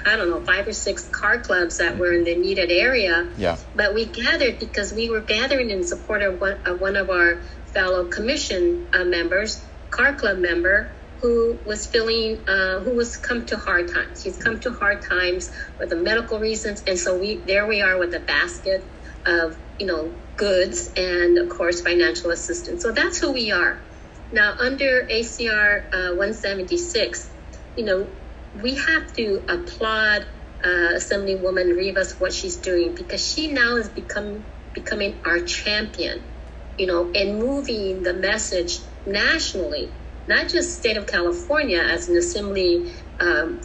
[0.06, 3.58] i don't know five or six car clubs that were in the needed area yeah
[3.74, 7.42] but we gathered because we were gathering in support of one of, one of our
[7.74, 10.92] fellow commission uh, members car club member
[11.24, 14.24] who was feeling uh, who was come to hard times.
[14.24, 15.50] He's come to hard times
[15.80, 18.84] with the medical reasons and so we there we are with a basket
[19.28, 22.84] of you know goods and of course financial assistance.
[22.84, 23.82] So that's who we are.
[24.32, 27.32] Now, under ACR uh, 176,
[27.78, 28.10] you know,
[28.54, 30.28] we have to applaud
[30.64, 36.26] uh, Assemblywoman Rivas what she's doing because she now is become becoming our champion,
[36.78, 39.96] you know, and moving the message nationally,
[40.28, 43.60] not just state of California as an assembly um,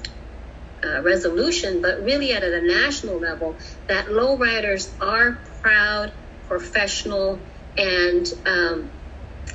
[0.84, 3.56] uh, resolution, but really at a national level
[3.86, 6.12] that lowriders are proud,
[6.46, 7.38] professional,
[7.76, 8.90] and um,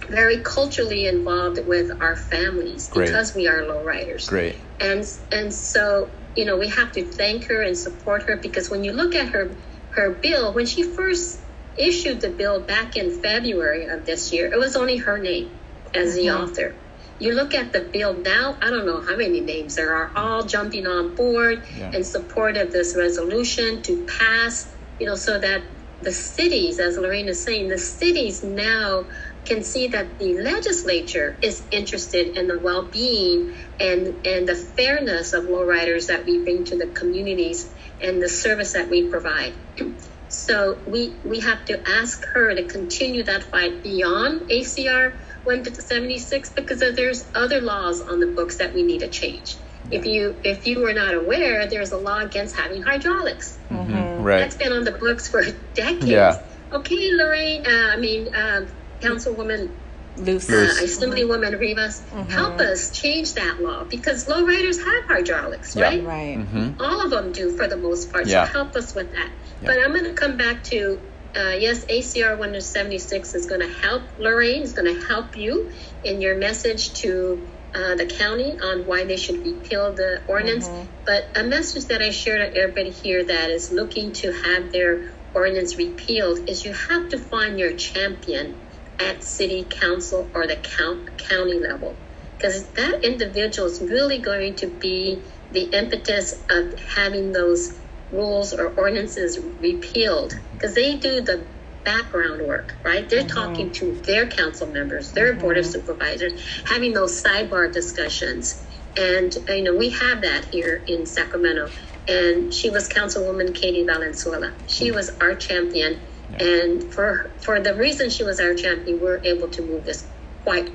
[0.09, 3.07] very culturally involved with our families Great.
[3.07, 4.27] because we are lowriders.
[4.27, 4.55] Great.
[4.79, 8.83] And and so you know we have to thank her and support her because when
[8.83, 9.51] you look at her
[9.91, 11.39] her bill when she first
[11.77, 15.49] issued the bill back in February of this year, it was only her name
[15.93, 16.43] as the mm-hmm.
[16.43, 16.75] author.
[17.24, 20.43] You look at the bill now, I don't know how many names there are, all
[20.43, 21.93] jumping on board yeah.
[21.93, 24.69] in support of this resolution to pass,
[24.99, 25.61] you know, so that
[26.01, 29.05] the cities, as Lorraine is saying, the cities now
[29.45, 35.45] can see that the legislature is interested in the well-being and and the fairness of
[35.45, 37.69] lowriders that we bring to the communities
[38.01, 39.53] and the service that we provide.
[40.30, 45.13] So we we have to ask her to continue that fight beyond ACR
[45.43, 49.55] 176 because there's other laws on the books that we need to change.
[49.91, 53.57] If you if you were not aware, there's a law against having hydraulics.
[53.69, 54.23] Mm-hmm.
[54.23, 54.39] Right.
[54.39, 56.05] That's been on the books for decades.
[56.05, 56.41] Yeah.
[56.71, 57.65] Okay, Lorraine.
[57.65, 58.67] Uh, I mean, um,
[59.01, 59.69] Councilwoman
[60.17, 60.49] Luz.
[60.49, 62.29] Uh, Assemblywoman Rivas, mm-hmm.
[62.29, 65.85] help us change that law because lowriders have hydraulics, yeah.
[65.85, 66.03] right?
[66.03, 66.37] Right.
[66.37, 66.81] Mm-hmm.
[66.81, 68.27] All of them do for the most part.
[68.27, 68.45] Yeah.
[68.45, 69.29] So help us with that.
[69.61, 69.67] Yeah.
[69.67, 70.99] But I'm going to come back to
[71.36, 75.71] uh, yes, ACR 176 is going to help Lorraine, is going to help you
[76.03, 80.67] in your message to uh, the county on why they should repeal the ordinance.
[80.67, 80.89] Mm-hmm.
[81.05, 85.11] But a message that I share to everybody here that is looking to have their
[85.34, 88.55] ordinance repealed is you have to find your champion
[88.99, 91.95] at city council or the count, county level
[92.43, 95.21] because that individual is really going to be
[95.51, 97.79] the impetus of having those
[98.11, 101.43] rules or ordinances repealed because they do the
[101.83, 103.09] background work, right?
[103.09, 103.27] They're mm-hmm.
[103.27, 105.41] talking to their council members, their mm-hmm.
[105.41, 106.33] board of supervisors,
[106.65, 108.63] having those sidebar discussions.
[108.95, 111.69] And, you know, we have that here in Sacramento.
[112.07, 114.53] And she was Councilwoman Katie Valenzuela.
[114.67, 115.99] She was our champion
[116.39, 120.05] and for for the reason she was our champion, we were able to move this
[120.43, 120.71] quite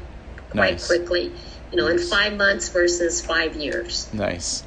[0.50, 0.86] quite nice.
[0.86, 1.32] quickly.
[1.70, 2.02] You know, nice.
[2.02, 4.12] in five months versus five years.
[4.14, 4.62] Nice.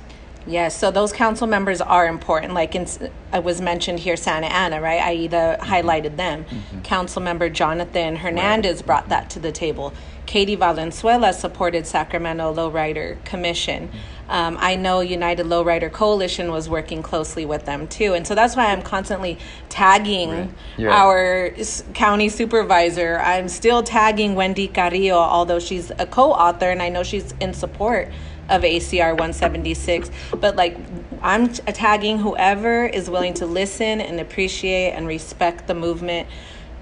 [0.48, 2.54] Yes, so those council members are important.
[2.54, 2.88] Like in,
[3.32, 5.02] I was mentioned here, Santa Ana, right?
[5.02, 5.72] Aida mm-hmm.
[5.72, 6.46] highlighted them.
[6.46, 6.82] Mm-hmm.
[6.82, 8.86] Council member Jonathan Hernandez right.
[8.86, 9.94] brought that to the table.
[10.26, 13.92] Katie Valenzuela supported Sacramento Lowrider Commission.
[14.30, 18.14] Um, I know United Lowrider Coalition was working closely with them too.
[18.14, 19.38] And so that's why I'm constantly
[19.68, 20.50] tagging right.
[20.78, 20.90] yeah.
[20.90, 21.52] our
[21.94, 23.20] county supervisor.
[23.20, 27.54] I'm still tagging Wendy Carrillo, although she's a co author and I know she's in
[27.54, 28.10] support
[28.52, 30.12] of ACR 176.
[30.40, 30.78] But like,
[31.22, 36.28] I'm tagging whoever is willing to listen and appreciate and respect the movement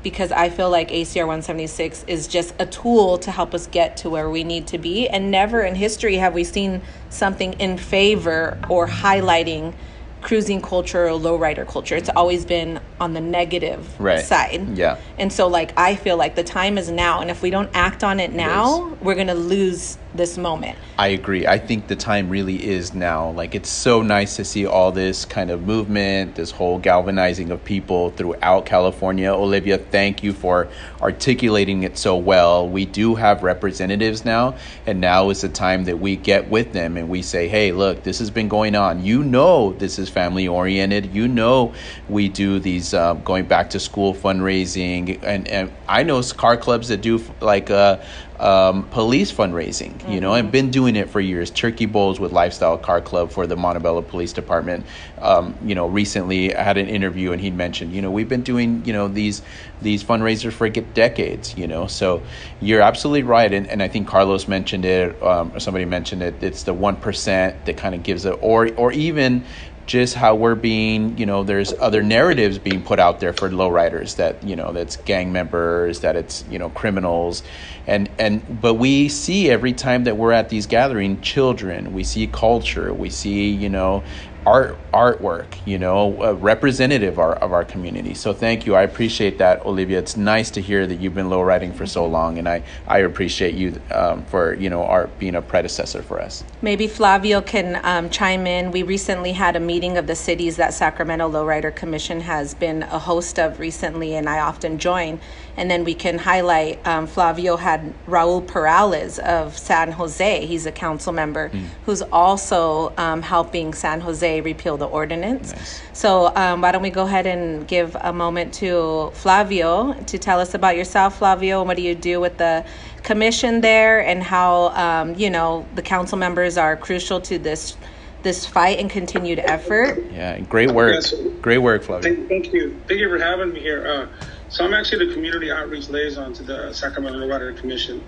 [0.02, 4.10] because I feel like ACR 176 is just a tool to help us get to
[4.10, 5.08] where we need to be.
[5.10, 9.74] And never in history have we seen something in favor or highlighting
[10.22, 11.96] cruising culture or lowrider culture.
[11.96, 14.20] It's always been on the negative Right.
[14.20, 14.78] side.
[14.78, 14.98] Yeah.
[15.18, 17.22] And so, like, I feel like the time is now.
[17.22, 20.78] And if we don't act on it now, we're going to lose this moment.
[20.98, 21.46] I agree.
[21.46, 23.30] I think the time really is now.
[23.32, 27.64] Like it's so nice to see all this kind of movement, this whole galvanizing of
[27.64, 29.32] people throughout California.
[29.32, 30.68] Olivia, thank you for
[31.02, 32.68] articulating it so well.
[32.68, 34.56] We do have representatives now,
[34.86, 38.04] and now is the time that we get with them and we say, "Hey, look,
[38.04, 39.04] this has been going on.
[39.04, 41.14] You know, this is family oriented.
[41.14, 41.74] You know,
[42.10, 46.90] we do these uh, going back to school fundraising, and and I know car clubs
[46.90, 47.98] that do like uh,
[48.40, 51.52] um, police fundraising, you know, I've been doing it for years.
[51.52, 54.86] Turkey Bowls with Lifestyle Car Club for the Montebello Police Department.
[55.22, 58.44] Um, you know, recently I had an interview and he mentioned, you know, we've been
[58.44, 59.42] doing, you know, these
[59.82, 61.88] these fundraisers for decades, you know.
[61.88, 62.22] So
[62.62, 66.42] you're absolutely right, and, and I think Carlos mentioned it, um, or somebody mentioned it.
[66.42, 69.44] It's the one percent that kind of gives it, or or even
[69.90, 74.18] just how we're being, you know, there's other narratives being put out there for lowriders
[74.18, 77.42] that, you know, that's gang members, that it's, you know, criminals.
[77.88, 82.28] And and but we see every time that we're at these gatherings, children, we see
[82.28, 84.04] culture, we see, you know,
[84.46, 88.14] art artwork, you know, representative of our, of our community.
[88.14, 88.76] So thank you.
[88.76, 90.00] I appreciate that, Olivia.
[90.00, 93.00] It's nice to hear that you've been low lowriding for so long and I I
[93.00, 96.44] appreciate you um, for, you know, our being a predecessor for us.
[96.62, 98.72] Maybe Flavio can um, chime in.
[98.72, 103.00] We recently had a meeting of the cities that Sacramento Lowrider Commission has been a
[103.00, 105.20] host of recently, and I often join.
[105.58, 110.46] And then we can highlight um, Flavio had Raul Peralez of San Jose.
[110.46, 111.52] He's a council member
[111.86, 115.52] who's also um, helping San Jose repeal the ordinance.
[115.52, 115.82] Nice.
[115.94, 120.40] So um, why don't we go ahead and give a moment to Flavio to tell
[120.40, 122.66] us about yourself, Flavio, and what do you do with the
[123.04, 127.78] commission there, and how um, you know the council members are crucial to this
[128.22, 130.04] this fight and continued effort.
[130.12, 130.94] Yeah, great work.
[130.96, 131.14] Yes.
[131.42, 132.14] Great work, Flavio.
[132.14, 132.82] Thank, thank you.
[132.88, 133.88] Thank you for having me here.
[133.88, 138.04] Uh, so I'm actually the community outreach liaison to the Sacramento Lowrider Commission,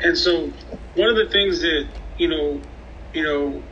[0.00, 0.52] and so
[0.94, 1.86] one of the things that
[2.18, 2.60] you know,
[3.12, 3.62] you know,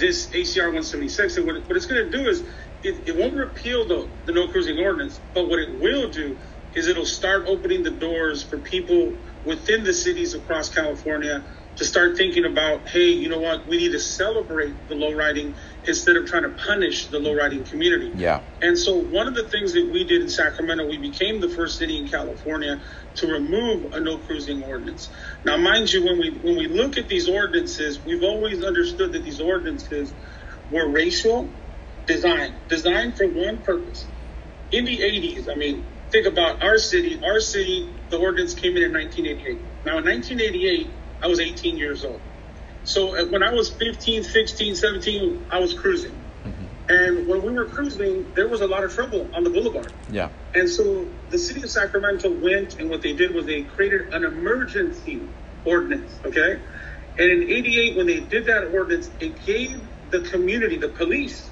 [0.00, 2.42] this ACR 176, and what, it- what it's going to do is
[2.82, 6.38] it, it won't repeal the, the no cruising ordinance, but what it will do
[6.74, 11.44] is it'll start opening the doors for people within the cities across California
[11.80, 15.56] to start thinking about, hey, you know what, we need to celebrate the low riding
[15.82, 18.12] instead of trying to punish the low riding community.
[18.14, 18.42] Yeah.
[18.60, 21.78] And so one of the things that we did in Sacramento, we became the first
[21.78, 22.82] city in California
[23.14, 25.08] to remove a no cruising ordinance.
[25.42, 29.24] Now, mind you, when we when we look at these ordinances, we've always understood that
[29.24, 30.12] these ordinances
[30.68, 31.56] were racial
[32.06, 34.10] designed, designed for one purpose.
[34.70, 37.22] In the 80s, I mean, think about our city.
[37.24, 39.66] Our city, the ordinance came in in 1988.
[39.86, 42.20] Now, in 1988, I was 18 years old.
[42.84, 46.16] So uh, when I was 15, 16, 17, I was cruising.
[46.90, 49.92] And when we were cruising, there was a lot of trouble on the boulevard.
[50.10, 50.30] Yeah.
[50.54, 54.24] And so the city of Sacramento went and what they did was they created an
[54.24, 55.22] emergency
[55.64, 56.60] ordinance, okay?
[57.16, 61.48] And in 88, when they did that ordinance, it gave the community, the police,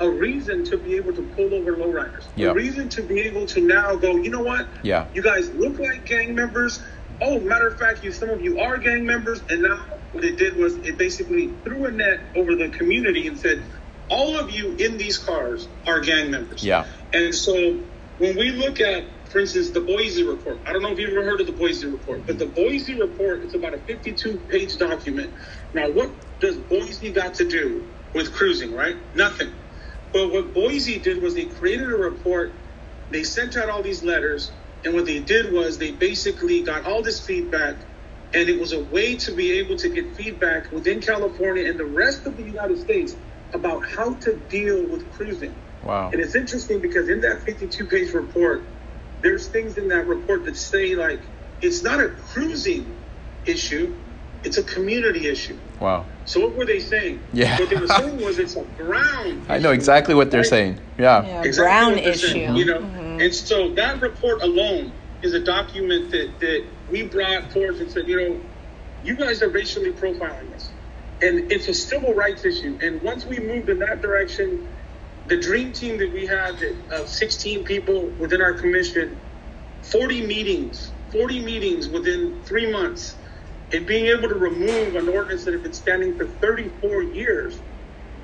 [0.00, 2.24] a reason to be able to pull over lowriders.
[2.34, 2.48] Yeah.
[2.48, 4.66] A reason to be able to now go, you know what?
[4.82, 5.06] Yeah.
[5.12, 6.82] You guys look like gang members.
[7.24, 9.40] Oh, matter of fact, you some of you are gang members.
[9.48, 13.38] And now what it did was it basically threw a net over the community and
[13.38, 13.62] said,
[14.08, 16.64] all of you in these cars are gang members.
[16.64, 16.84] Yeah.
[17.12, 17.78] And so
[18.18, 21.24] when we look at, for instance, the Boise report, I don't know if you've ever
[21.24, 25.32] heard of the Boise report, but the Boise report is about a 52 page document.
[25.72, 26.10] Now, what
[26.40, 28.96] does Boise got to do with cruising, right?
[29.14, 29.52] Nothing.
[30.12, 32.52] But what Boise did was they created a report,
[33.10, 34.50] they sent out all these letters,
[34.84, 37.76] and what they did was they basically got all this feedback,
[38.34, 41.84] and it was a way to be able to get feedback within California and the
[41.84, 43.14] rest of the United States
[43.52, 45.54] about how to deal with cruising.
[45.82, 46.10] Wow.
[46.12, 48.64] And it's interesting because in that 52 page report,
[49.22, 51.20] there's things in that report that say, like,
[51.60, 52.96] it's not a cruising
[53.46, 53.94] issue,
[54.44, 55.60] it's a community issue.
[55.80, 56.06] Wow.
[56.24, 57.22] So what were they saying?
[57.32, 57.58] Yeah.
[57.58, 59.46] What they were saying was it's a ground.
[59.48, 60.46] I know exactly what they're right?
[60.48, 60.80] saying.
[60.98, 61.24] Yeah.
[61.24, 61.64] Yeah, Exactly
[61.94, 62.28] brown issue.
[62.28, 63.24] saying, you know, Mhm.
[63.24, 68.04] and so that report alone is a document that that we brought forth and said,
[68.06, 68.40] you know,
[69.02, 70.72] you guys are racially profiling us,
[71.20, 72.78] and it's a civil rights issue.
[72.82, 74.68] And once we moved in that direction,
[75.26, 79.18] the dream team that we had that of 16 people within our commission,
[79.92, 83.16] 40 meetings, 40 meetings within three months,
[83.72, 87.58] and being able to remove an ordinance that had been standing for 34 years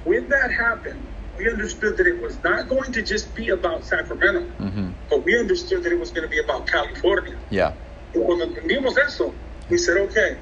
[0.04, 1.00] when that happened,
[1.36, 4.90] we understood that it was not going to just be about Sacramento, mm-hmm.
[5.08, 7.36] but we understood that it was going to be about California.
[7.50, 7.74] Yeah.
[8.12, 9.34] Cuando entendimos eso,
[9.68, 10.38] we said, okay,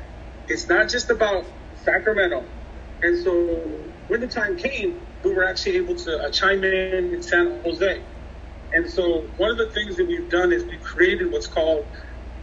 [0.49, 1.45] it's not just about
[1.83, 2.45] Sacramento.
[3.03, 3.33] And so
[4.09, 8.01] when the time came, we were actually able to uh, chime in in San Jose.
[8.73, 11.85] And so one of the things that we've done is we created what's called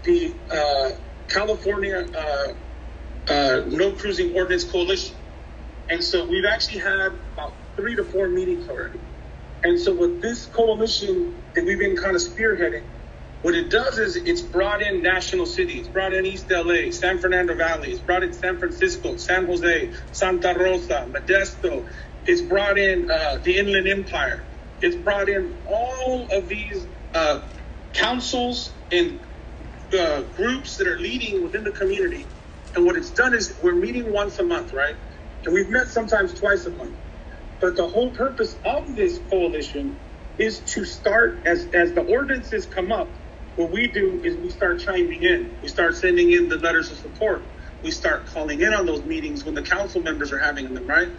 [0.03, 0.91] the uh,
[1.29, 2.53] California uh,
[3.33, 5.17] uh, No Cruising Ordinance Coalition.
[5.89, 8.99] And so we've actually had about three to four meetings already.
[9.63, 12.85] And so with this coalition that we've been kind of spearheading,
[13.41, 17.55] what it does is it's brought in national cities, brought in East LA, San Fernando
[17.55, 21.85] Valley, it's brought in San Francisco, San Jose, Santa Rosa, Modesto,
[22.25, 24.45] it's brought in uh, the Inland Empire,
[24.81, 27.41] it's brought in all of these uh,
[27.93, 29.21] councils and
[29.93, 32.29] uh, groups that are leading within the community.
[32.75, 34.95] And what it's done is we're meeting once a month, right?
[35.45, 36.97] And we've met sometimes twice a month.
[37.61, 39.99] But the whole purpose of this coalition
[40.39, 43.15] is to start as as the ordinances come up.
[43.55, 45.57] What we do is we start chiming in.
[45.63, 47.45] We start sending in the letters of support.
[47.83, 51.09] We start calling in on those meetings when the council members are having them, right?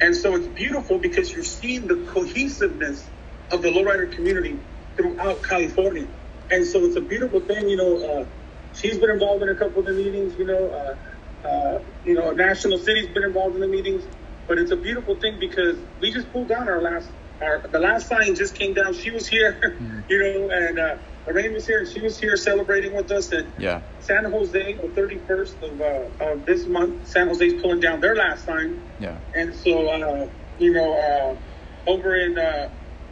[0.00, 3.10] And so it's beautiful because you're seeing the cohesiveness
[3.52, 4.62] of the lowrider community
[4.98, 6.08] throughout California.
[6.50, 8.20] And so it's a beautiful thing, you know.
[8.20, 8.26] Uh,
[8.74, 10.68] she's been involved in a couple of the meetings, you know.
[10.68, 10.96] Uh,
[11.46, 14.04] uh, you know, National City's been involved in the meetings,
[14.46, 17.08] but it's a beautiful thing because we just pulled down our last,
[17.40, 18.92] our the last sign just came down.
[18.92, 20.00] She was here, mm-hmm.
[20.08, 20.96] you know, and uh,
[21.26, 23.32] Lorraine was here, and she was here celebrating with us.
[23.32, 28.00] And yeah, San Jose, the 31st of, uh, of this month, San Jose's pulling down
[28.00, 28.80] their last sign.
[28.98, 30.28] Yeah, and so uh,
[30.58, 30.92] you know,
[31.86, 32.68] uh, over in uh,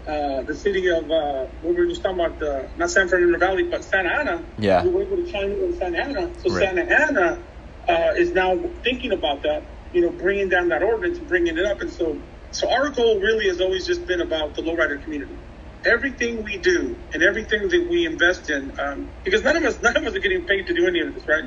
[0.09, 3.69] uh, the city of uh, we were just talking about the not San Fernando Valley,
[3.71, 4.43] but Santa Ana.
[4.57, 6.33] Yeah, we were able to chime in Santa Ana.
[6.41, 6.65] So right.
[6.65, 7.43] Santa Ana
[7.87, 9.67] uh, is now thinking about that.
[9.93, 13.21] You know, bringing down that ordinance and bringing it up, and so so our goal
[13.21, 15.37] really has always just been about the lowrider community.
[15.85, 19.97] Everything we do and everything that we invest in, um, because none of us none
[19.97, 21.45] of us are getting paid to do any of this, right?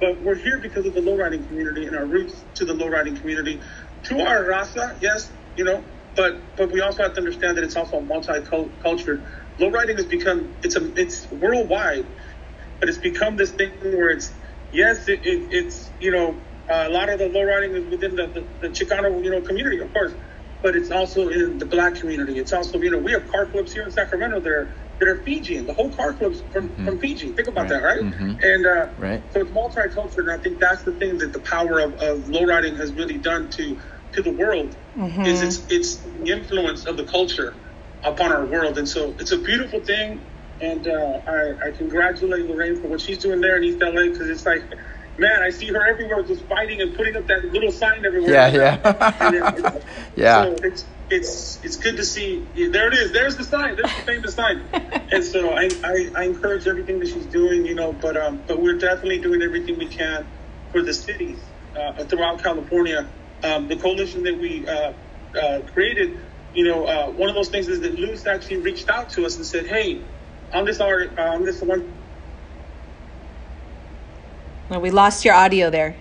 [0.00, 3.60] But we're here because of the lowriding community and our roots to the lowriding community.
[4.04, 5.84] To our raza, yes, you know,
[6.16, 9.22] but but we also have to understand that it's also a multicultural.
[9.58, 12.06] Lowriding has become it's a it's worldwide,
[12.80, 14.32] but it's become this thing where it's
[14.72, 16.34] yes it, it, it's you know
[16.68, 19.80] uh, a lot of the lowriding is within the, the, the Chicano you know community
[19.80, 20.12] of course,
[20.62, 22.38] but it's also in the black community.
[22.38, 25.16] It's also you know we have car clubs here in Sacramento that are that are
[25.22, 25.66] Fijian.
[25.66, 26.86] The whole car club's from, mm-hmm.
[26.86, 27.32] from Fiji.
[27.32, 27.70] Think about right.
[27.70, 28.00] that, right?
[28.00, 28.36] Mm-hmm.
[28.42, 29.22] And uh, right.
[29.32, 32.76] so it's multicultural, and I think that's the thing that the power of, of lowriding
[32.76, 33.78] has really done to
[34.14, 35.22] to the world mm-hmm.
[35.22, 37.54] is it's it's the influence of the culture
[38.02, 40.20] upon our world, and so it's a beautiful thing.
[40.60, 44.30] And uh, I, I congratulate Lorraine for what she's doing there in East LA because
[44.30, 44.62] it's like,
[45.18, 48.30] man, I see her everywhere just fighting and putting up that little sign everywhere.
[48.30, 49.80] Yeah, yeah,
[50.16, 50.42] yeah.
[50.44, 52.46] So it's it's it's good to see.
[52.54, 53.12] There it is.
[53.12, 53.76] There's the sign.
[53.76, 54.62] There's the famous sign.
[54.72, 57.66] and so I, I, I encourage everything that she's doing.
[57.66, 60.24] You know, but um, but we're definitely doing everything we can
[60.70, 61.38] for the cities
[61.76, 63.08] uh, throughout California
[63.44, 64.92] um, the coalition that we uh,
[65.40, 66.18] uh, created,
[66.54, 69.36] you know, uh, one of those things is that Luz actually reached out to us
[69.36, 70.00] and said, "Hey,
[70.52, 71.92] on this art, on this one."
[74.70, 75.96] Well, we lost your audio there.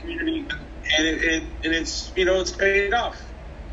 [0.00, 0.48] Community,
[0.98, 3.22] and, it, it, and it's you know it's paid off.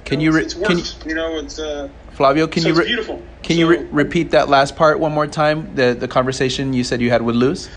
[0.06, 2.48] Can you, know, re- can you you know it's uh, Flavio?
[2.48, 3.22] Can so you re- beautiful?
[3.44, 5.74] Can so, you re- repeat that last part one more time?
[5.76, 7.70] The the conversation you said you had with Luz.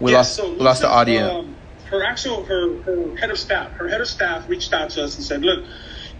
[0.00, 1.40] We lost so we lost the audio.
[1.40, 1.56] Um,
[1.90, 5.16] her actual her, her head of staff, her head of staff reached out to us
[5.16, 5.64] and said, "Look,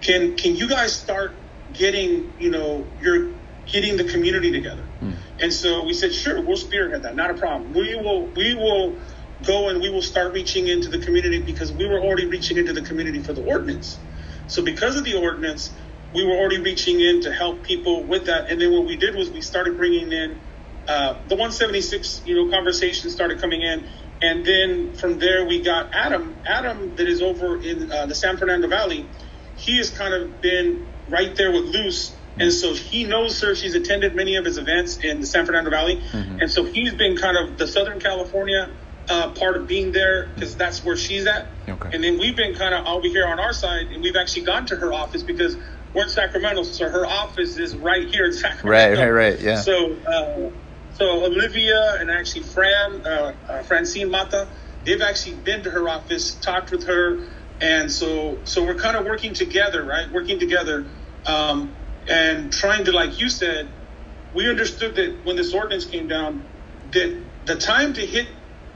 [0.00, 1.32] can can you guys start
[1.72, 3.30] getting you know you're
[3.66, 5.12] getting the community together?" Hmm.
[5.40, 7.16] And so we said, "Sure, we'll spearhead that.
[7.16, 7.72] Not a problem.
[7.72, 8.96] We will we will."
[9.42, 12.72] go and we will start reaching into the community because we were already reaching into
[12.72, 13.98] the community for the ordinance.
[14.46, 15.70] So because of the ordinance,
[16.12, 18.50] we were already reaching in to help people with that.
[18.50, 20.40] And then what we did was we started bringing in
[20.90, 23.86] uh, the 176, you know, conversation started coming in.
[24.20, 26.34] And then from there, we got Adam.
[26.44, 29.06] Adam, that is over in uh, the San Fernando Valley,
[29.56, 33.54] he has kind of been right there with Luz And so he knows her.
[33.54, 36.02] She's attended many of his events in the San Fernando Valley.
[36.10, 36.40] Mm-hmm.
[36.40, 38.68] And so he's been kind of the Southern California
[39.08, 41.46] uh, part of being there because that's where she's at.
[41.68, 41.90] Okay.
[41.92, 44.66] And then we've been kind of over here on our side, and we've actually gone
[44.66, 45.56] to her office because
[45.94, 48.68] we're in Sacramento, so her office is right here in Sacramento.
[48.68, 49.40] Right, right, right.
[49.40, 49.60] Yeah.
[49.60, 50.50] So uh,
[51.00, 54.48] so Olivia and actually Fran, uh, uh, Francine Mata,
[54.84, 57.26] they've actually been to her office, talked with her,
[57.58, 60.12] and so so we're kind of working together, right?
[60.12, 60.86] Working together,
[61.26, 61.74] um,
[62.06, 63.70] and trying to, like you said,
[64.34, 66.44] we understood that when this ordinance came down,
[66.92, 68.28] that the time to hit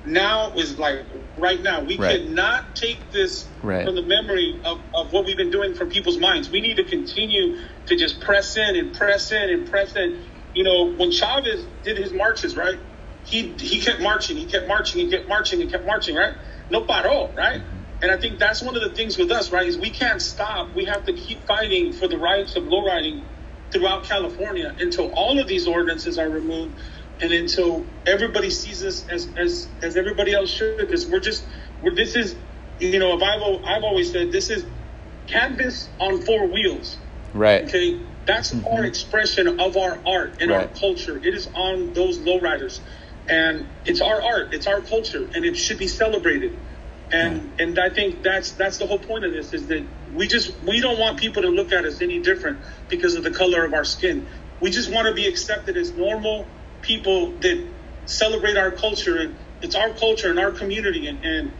[0.06, 1.06] now is like
[1.36, 1.82] right now.
[1.82, 2.22] We right.
[2.22, 3.84] cannot take this right.
[3.84, 6.48] from the memory of, of what we've been doing from people's minds.
[6.50, 7.56] We need to continue
[7.86, 10.24] to just press in and press in and press in.
[10.54, 12.78] You know, when Chavez did his marches, right?
[13.24, 16.34] He he kept marching, he kept marching, he kept marching, he kept marching, right?
[16.70, 17.62] No paro, right?
[18.02, 19.66] And I think that's one of the things with us, right?
[19.66, 20.74] Is we can't stop.
[20.74, 23.24] We have to keep fighting for the rights of lowriding
[23.72, 26.78] throughout California until all of these ordinances are removed
[27.20, 31.44] and until everybody sees us as as as everybody else should because we're just
[31.82, 32.36] we're this is
[32.78, 34.66] you know I've I've always said this is
[35.26, 36.98] canvas on four wheels
[37.32, 38.66] right okay that's mm-hmm.
[38.66, 40.62] our expression of our art and right.
[40.62, 41.16] our culture.
[41.16, 42.80] It is on those lowriders.
[43.28, 44.52] And it's our art.
[44.52, 46.56] It's our culture and it should be celebrated.
[47.10, 50.52] And and I think that's that's the whole point of this is that we just
[50.66, 52.58] we don't want people to look at us any different
[52.88, 54.26] because of the color of our skin.
[54.60, 56.46] We just want to be accepted as normal
[56.82, 57.66] people that
[58.06, 59.16] celebrate our culture.
[59.18, 61.52] And it's our culture and our community and, and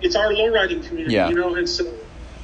[0.00, 1.28] it's our lowriding community, yeah.
[1.28, 1.92] you know, and so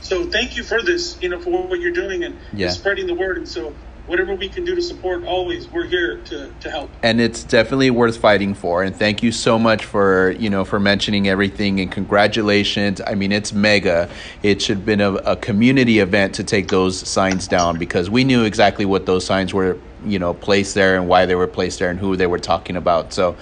[0.00, 2.70] so thank you for this, you know, for what you're doing and, yeah.
[2.70, 3.36] spreading the word.
[3.36, 3.74] And so
[4.08, 6.90] whatever we can do to support always we're here to, to help.
[7.02, 8.82] And it's definitely worth fighting for.
[8.82, 13.00] And thank you so much for you know for mentioning everything and congratulations.
[13.06, 14.08] I mean it's mega.
[14.42, 18.24] It should have been a, a community event to take those signs down because we
[18.24, 21.78] knew exactly what those signs were you know placed there and why they were placed
[21.78, 23.12] there and who they were talking about.
[23.12, 23.36] So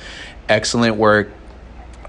[0.48, 1.30] excellent work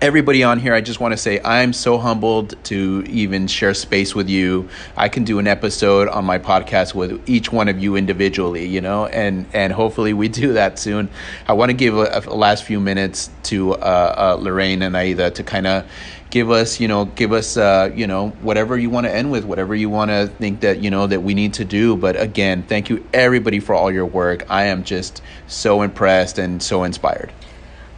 [0.02, 4.14] everybody on here, I just want to say I'm so humbled to even share space
[4.14, 4.70] with you.
[4.96, 8.82] I can do an episode on my podcast with each one of you individually, you
[8.82, 11.10] know, and and hopefully we do that soon.
[11.48, 15.32] I want to give a, a last few minutes to uh, uh, Lorraine and Aida
[15.32, 15.90] to kind of
[16.30, 19.46] give us you know give us uh, you know whatever you want to end with
[19.46, 22.64] whatever you want to think that you know that we need to do but again
[22.64, 27.32] thank you everybody for all your work i am just so impressed and so inspired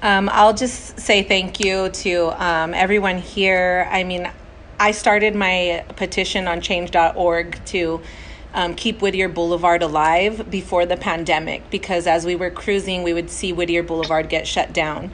[0.02, 3.88] um, I'll just say thank you to um, everyone here.
[3.92, 4.30] I mean,
[4.80, 8.02] I started my petition on change.org to
[8.54, 13.30] um, keep Whittier Boulevard alive before the pandemic because as we were cruising, we would
[13.30, 15.12] see Whittier Boulevard get shut down.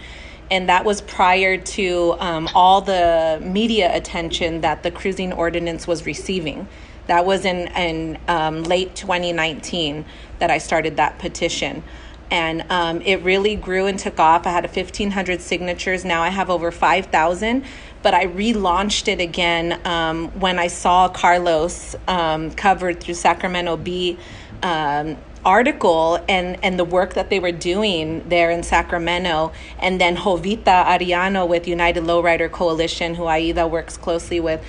[0.51, 6.05] And that was prior to um, all the media attention that the cruising ordinance was
[6.05, 6.67] receiving.
[7.07, 10.05] That was in, in um, late 2019
[10.37, 11.83] that I started that petition
[12.31, 14.47] and um, it really grew and took off.
[14.47, 16.03] I had a 1,500 signatures.
[16.03, 17.63] Now I have over 5,000.
[18.01, 24.19] But I relaunched it again um, when I saw Carlos um, covered through Sacramento Bee
[24.61, 29.53] um, article and, and the work that they were doing there in Sacramento.
[29.79, 34.63] And then Jovita Ariano with United Lowrider Coalition, who Aida works closely with.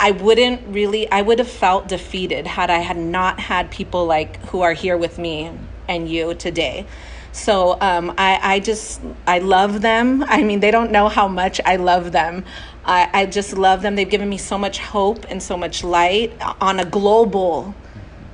[0.00, 4.36] I wouldn't really, I would have felt defeated had I had not had people like
[4.46, 5.50] who are here with me
[5.88, 6.86] and you today.
[7.32, 10.24] So um, I, I just, I love them.
[10.24, 12.44] I mean, they don't know how much I love them.
[12.84, 13.96] I, I just love them.
[13.96, 17.74] They've given me so much hope and so much light on a global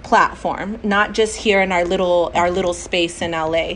[0.02, 3.74] platform, not just here in our little, our little space in LA.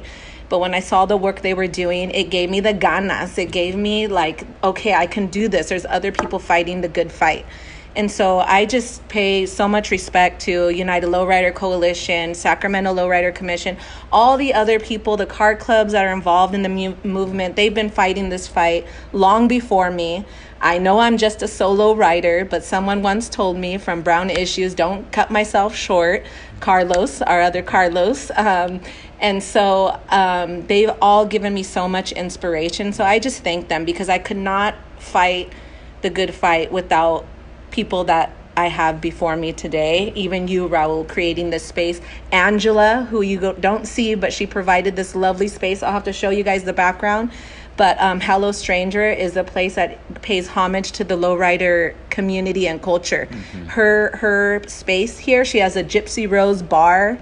[0.48, 3.38] But when I saw the work they were doing, it gave me the ganas.
[3.38, 5.68] It gave me like, okay, I can do this.
[5.68, 7.44] There's other people fighting the good fight.
[7.98, 13.76] And so I just pay so much respect to United Lowrider Coalition, Sacramento Lowrider Commission,
[14.12, 17.56] all the other people, the car clubs that are involved in the mu- movement.
[17.56, 20.24] They've been fighting this fight long before me.
[20.60, 24.76] I know I'm just a solo rider, but someone once told me from Brown Issues,
[24.76, 26.24] don't cut myself short.
[26.60, 28.30] Carlos, our other Carlos.
[28.36, 28.80] Um,
[29.18, 32.92] and so um, they've all given me so much inspiration.
[32.92, 35.52] So I just thank them because I could not fight
[36.02, 37.26] the good fight without
[37.70, 42.00] people that I have before me today, even you, Raul, creating this space.
[42.32, 45.80] Angela, who you don't see, but she provided this lovely space.
[45.80, 47.30] I'll have to show you guys the background.
[47.76, 52.82] But um, Hello Stranger is a place that pays homage to the lowrider community and
[52.82, 53.28] culture.
[53.30, 53.66] Mm-hmm.
[53.66, 57.18] Her her space here, she has a Gypsy Rose bar.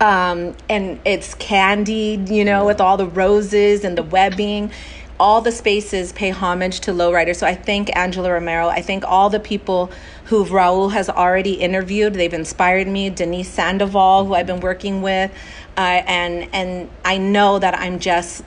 [0.00, 4.70] Um, and it's candied, you know, with all the roses and the webbing
[5.18, 7.34] all the spaces pay homage to lowrider.
[7.34, 8.68] So I thank Angela Romero.
[8.68, 9.90] I thank all the people
[10.26, 12.14] who Raul has already interviewed.
[12.14, 13.10] They've inspired me.
[13.10, 15.30] Denise Sandoval, who I've been working with,
[15.76, 18.44] uh, and and I know that I'm just.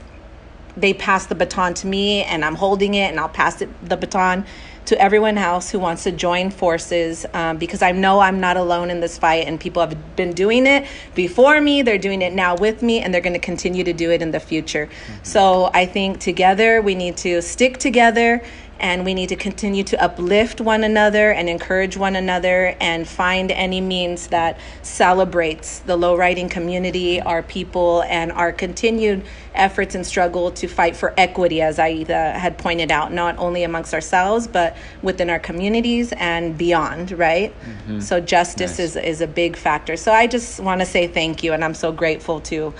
[0.75, 3.97] They pass the baton to me, and I'm holding it, and I'll pass it the
[3.97, 4.45] baton
[4.87, 8.89] to everyone else who wants to join forces um, because I know I'm not alone
[8.89, 11.81] in this fight and people have been doing it before me.
[11.81, 14.31] They're doing it now with me and they're going to continue to do it in
[14.31, 14.85] the future.
[14.87, 15.23] Mm-hmm.
[15.23, 18.41] So I think together we need to stick together
[18.79, 23.51] and we need to continue to uplift one another and encourage one another and find
[23.51, 29.23] any means that celebrates the low riding community, our people, and our continued
[29.55, 33.93] efforts and struggle to fight for equity, as Aida had pointed out, not only amongst
[33.93, 37.53] ourselves, but within our communities and beyond, right?
[37.61, 37.99] Mm-hmm.
[37.99, 38.95] So justice nice.
[38.95, 39.97] is, is a big factor.
[39.97, 42.73] So I just want to say thank you, and I'm so grateful to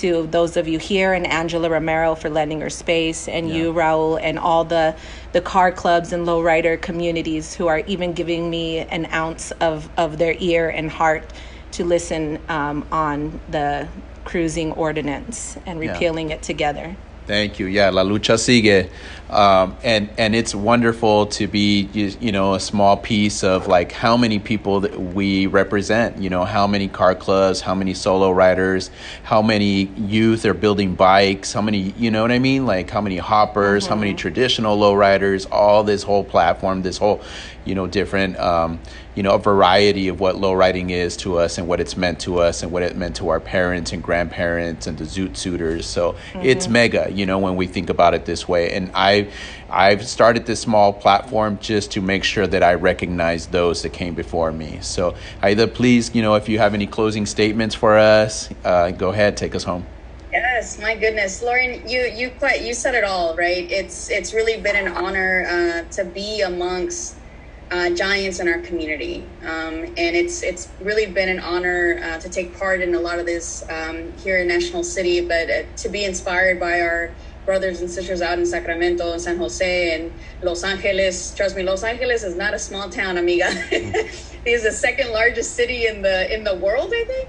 [0.00, 3.56] to those of you here and Angela Romero for lending her space and yeah.
[3.56, 4.96] you Raul and all the
[5.32, 10.18] the car clubs and lowrider communities who are even giving me an ounce of of
[10.18, 11.30] their ear and heart
[11.72, 13.88] to listen um, on the
[14.24, 16.36] cruising ordinance and repealing yeah.
[16.36, 16.96] it together.
[17.30, 17.66] Thank you.
[17.66, 18.90] Yeah, La Lucha Sigue.
[19.32, 23.92] Um, and, and it's wonderful to be, you, you, know, a small piece of like
[23.92, 28.32] how many people that we represent, you know, how many car clubs, how many solo
[28.32, 28.90] riders,
[29.22, 32.66] how many youth are building bikes, how many, you know what I mean?
[32.66, 33.94] Like how many hoppers, mm-hmm.
[33.94, 34.18] how many mm-hmm.
[34.18, 37.22] traditional low riders, all this whole platform, this whole,
[37.64, 38.80] you know, different, um,
[39.20, 42.18] you know, a variety of what low riding is to us and what it's meant
[42.20, 45.84] to us and what it meant to our parents and grandparents and the zoot suiters.
[45.84, 46.40] So mm-hmm.
[46.40, 48.70] it's mega, you know, when we think about it this way.
[48.70, 49.28] And I,
[49.68, 54.14] I've started this small platform just to make sure that I recognize those that came
[54.14, 54.78] before me.
[54.80, 59.10] So either please, you know, if you have any closing statements for us, uh, go
[59.10, 59.84] ahead, take us home.
[60.32, 63.70] Yes, my goodness, Lauren, you you quite you said it all, right?
[63.70, 67.19] It's it's really been an honor uh, to be amongst
[67.70, 69.24] uh, giants in our community.
[69.42, 73.18] Um, and it's it's really been an honor uh, to take part in a lot
[73.18, 77.10] of this um, here in National City, but uh, to be inspired by our
[77.46, 80.12] brothers and sisters out in Sacramento and San Jose and
[80.42, 81.34] Los Angeles.
[81.34, 83.46] Trust me, Los Angeles is not a small town, amiga.
[83.70, 84.12] it
[84.44, 87.28] is the second largest city in the in the world, I think.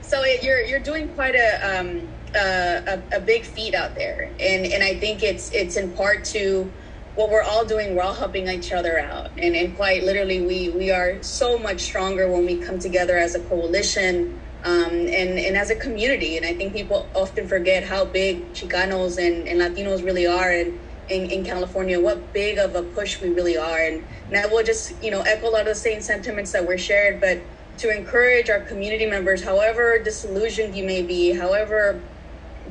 [0.00, 4.66] So it, you're you're doing quite a, um, a a big feat out there, and
[4.66, 6.70] and I think it's it's in part to
[7.14, 9.30] what we're all doing, we're all helping each other out.
[9.36, 13.34] And, and quite literally, we, we are so much stronger when we come together as
[13.34, 16.38] a coalition um, and, and as a community.
[16.38, 20.78] And I think people often forget how big Chicanos and, and Latinos really are in,
[21.10, 23.78] in, in California, what big of a push we really are.
[23.78, 26.66] And, and I will just, you know, echo a lot of the same sentiments that
[26.66, 27.42] were shared, but
[27.78, 32.00] to encourage our community members, however disillusioned you may be, however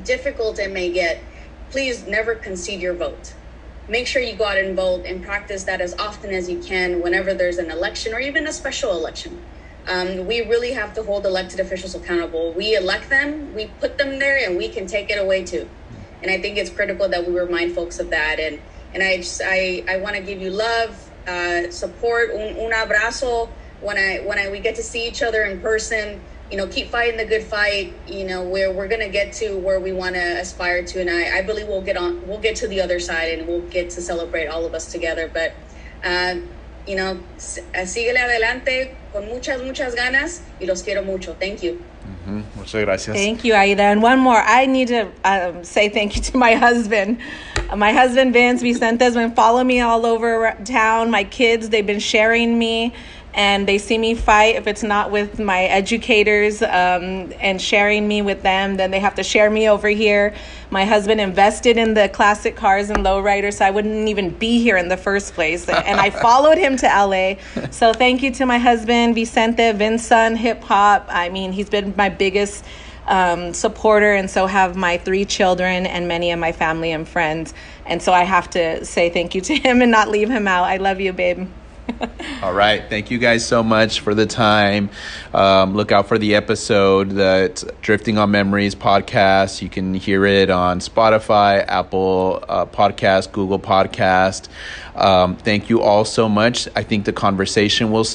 [0.04, 1.22] difficult it may get,
[1.70, 3.34] please never concede your vote
[3.88, 7.02] make sure you go out and vote and practice that as often as you can
[7.02, 9.44] whenever there's an election or even a special election.
[9.88, 12.54] Um, we really have to hold elected officials accountable.
[12.54, 15.68] We elect them, we put them there, and we can take it away too.
[16.22, 18.38] And I think it's critical that we remind folks of that.
[18.38, 18.60] And
[18.94, 23.48] and I just I, I want to give you love, uh, support, un, un abrazo
[23.80, 26.22] when I when I we get to see each other in person
[26.52, 29.56] you know, keep fighting the good fight, you know, where we're going to get to
[29.56, 31.00] where we want to aspire to.
[31.00, 33.66] And I, I believe we'll get on, we'll get to the other side and we'll
[33.70, 35.30] get to celebrate all of us together.
[35.32, 35.54] But,
[36.04, 36.36] uh,
[36.86, 41.32] you know, síguele adelante con muchas, muchas ganas y los quiero mucho.
[41.32, 41.82] Thank you.
[42.04, 42.42] Mm-hmm.
[42.56, 43.16] Muchas gracias.
[43.16, 43.84] Thank you, Aida.
[43.84, 44.36] And one more.
[44.36, 47.16] I need to um, say thank you to my husband.
[47.74, 51.10] My husband, Vince Vicente, has been following me all over town.
[51.10, 52.92] My kids, they've been sharing me
[53.34, 58.22] and they see me fight if it's not with my educators um, and sharing me
[58.22, 60.34] with them then they have to share me over here
[60.70, 64.76] my husband invested in the classic cars and lowriders so i wouldn't even be here
[64.76, 67.34] in the first place and i followed him to la
[67.70, 72.08] so thank you to my husband vicente vinson hip hop i mean he's been my
[72.08, 72.64] biggest
[73.06, 77.52] um, supporter, and so have my three children and many of my family and friends.
[77.84, 80.64] And so I have to say thank you to him and not leave him out.
[80.64, 81.48] I love you, babe.
[82.42, 82.82] All right.
[82.88, 84.90] Thank you guys so much for the time.
[85.32, 89.62] Um, look out for the episode that Drifting on Memories podcast.
[89.62, 94.48] You can hear it on Spotify, Apple uh, Podcast, Google Podcast.
[94.94, 96.68] Um, thank you all so much.
[96.76, 98.06] I think the conversation will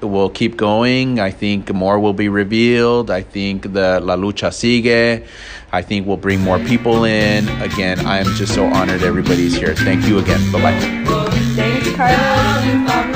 [0.00, 1.18] will keep going.
[1.18, 3.10] I think more will be revealed.
[3.10, 5.26] I think the La Lucha sigue.
[5.72, 7.48] I think we'll bring more people in.
[7.60, 9.74] Again, I am just so honored everybody's here.
[9.74, 10.40] Thank you again.
[10.52, 11.26] Bye bye.
[11.54, 13.15] Thanks, Carlos.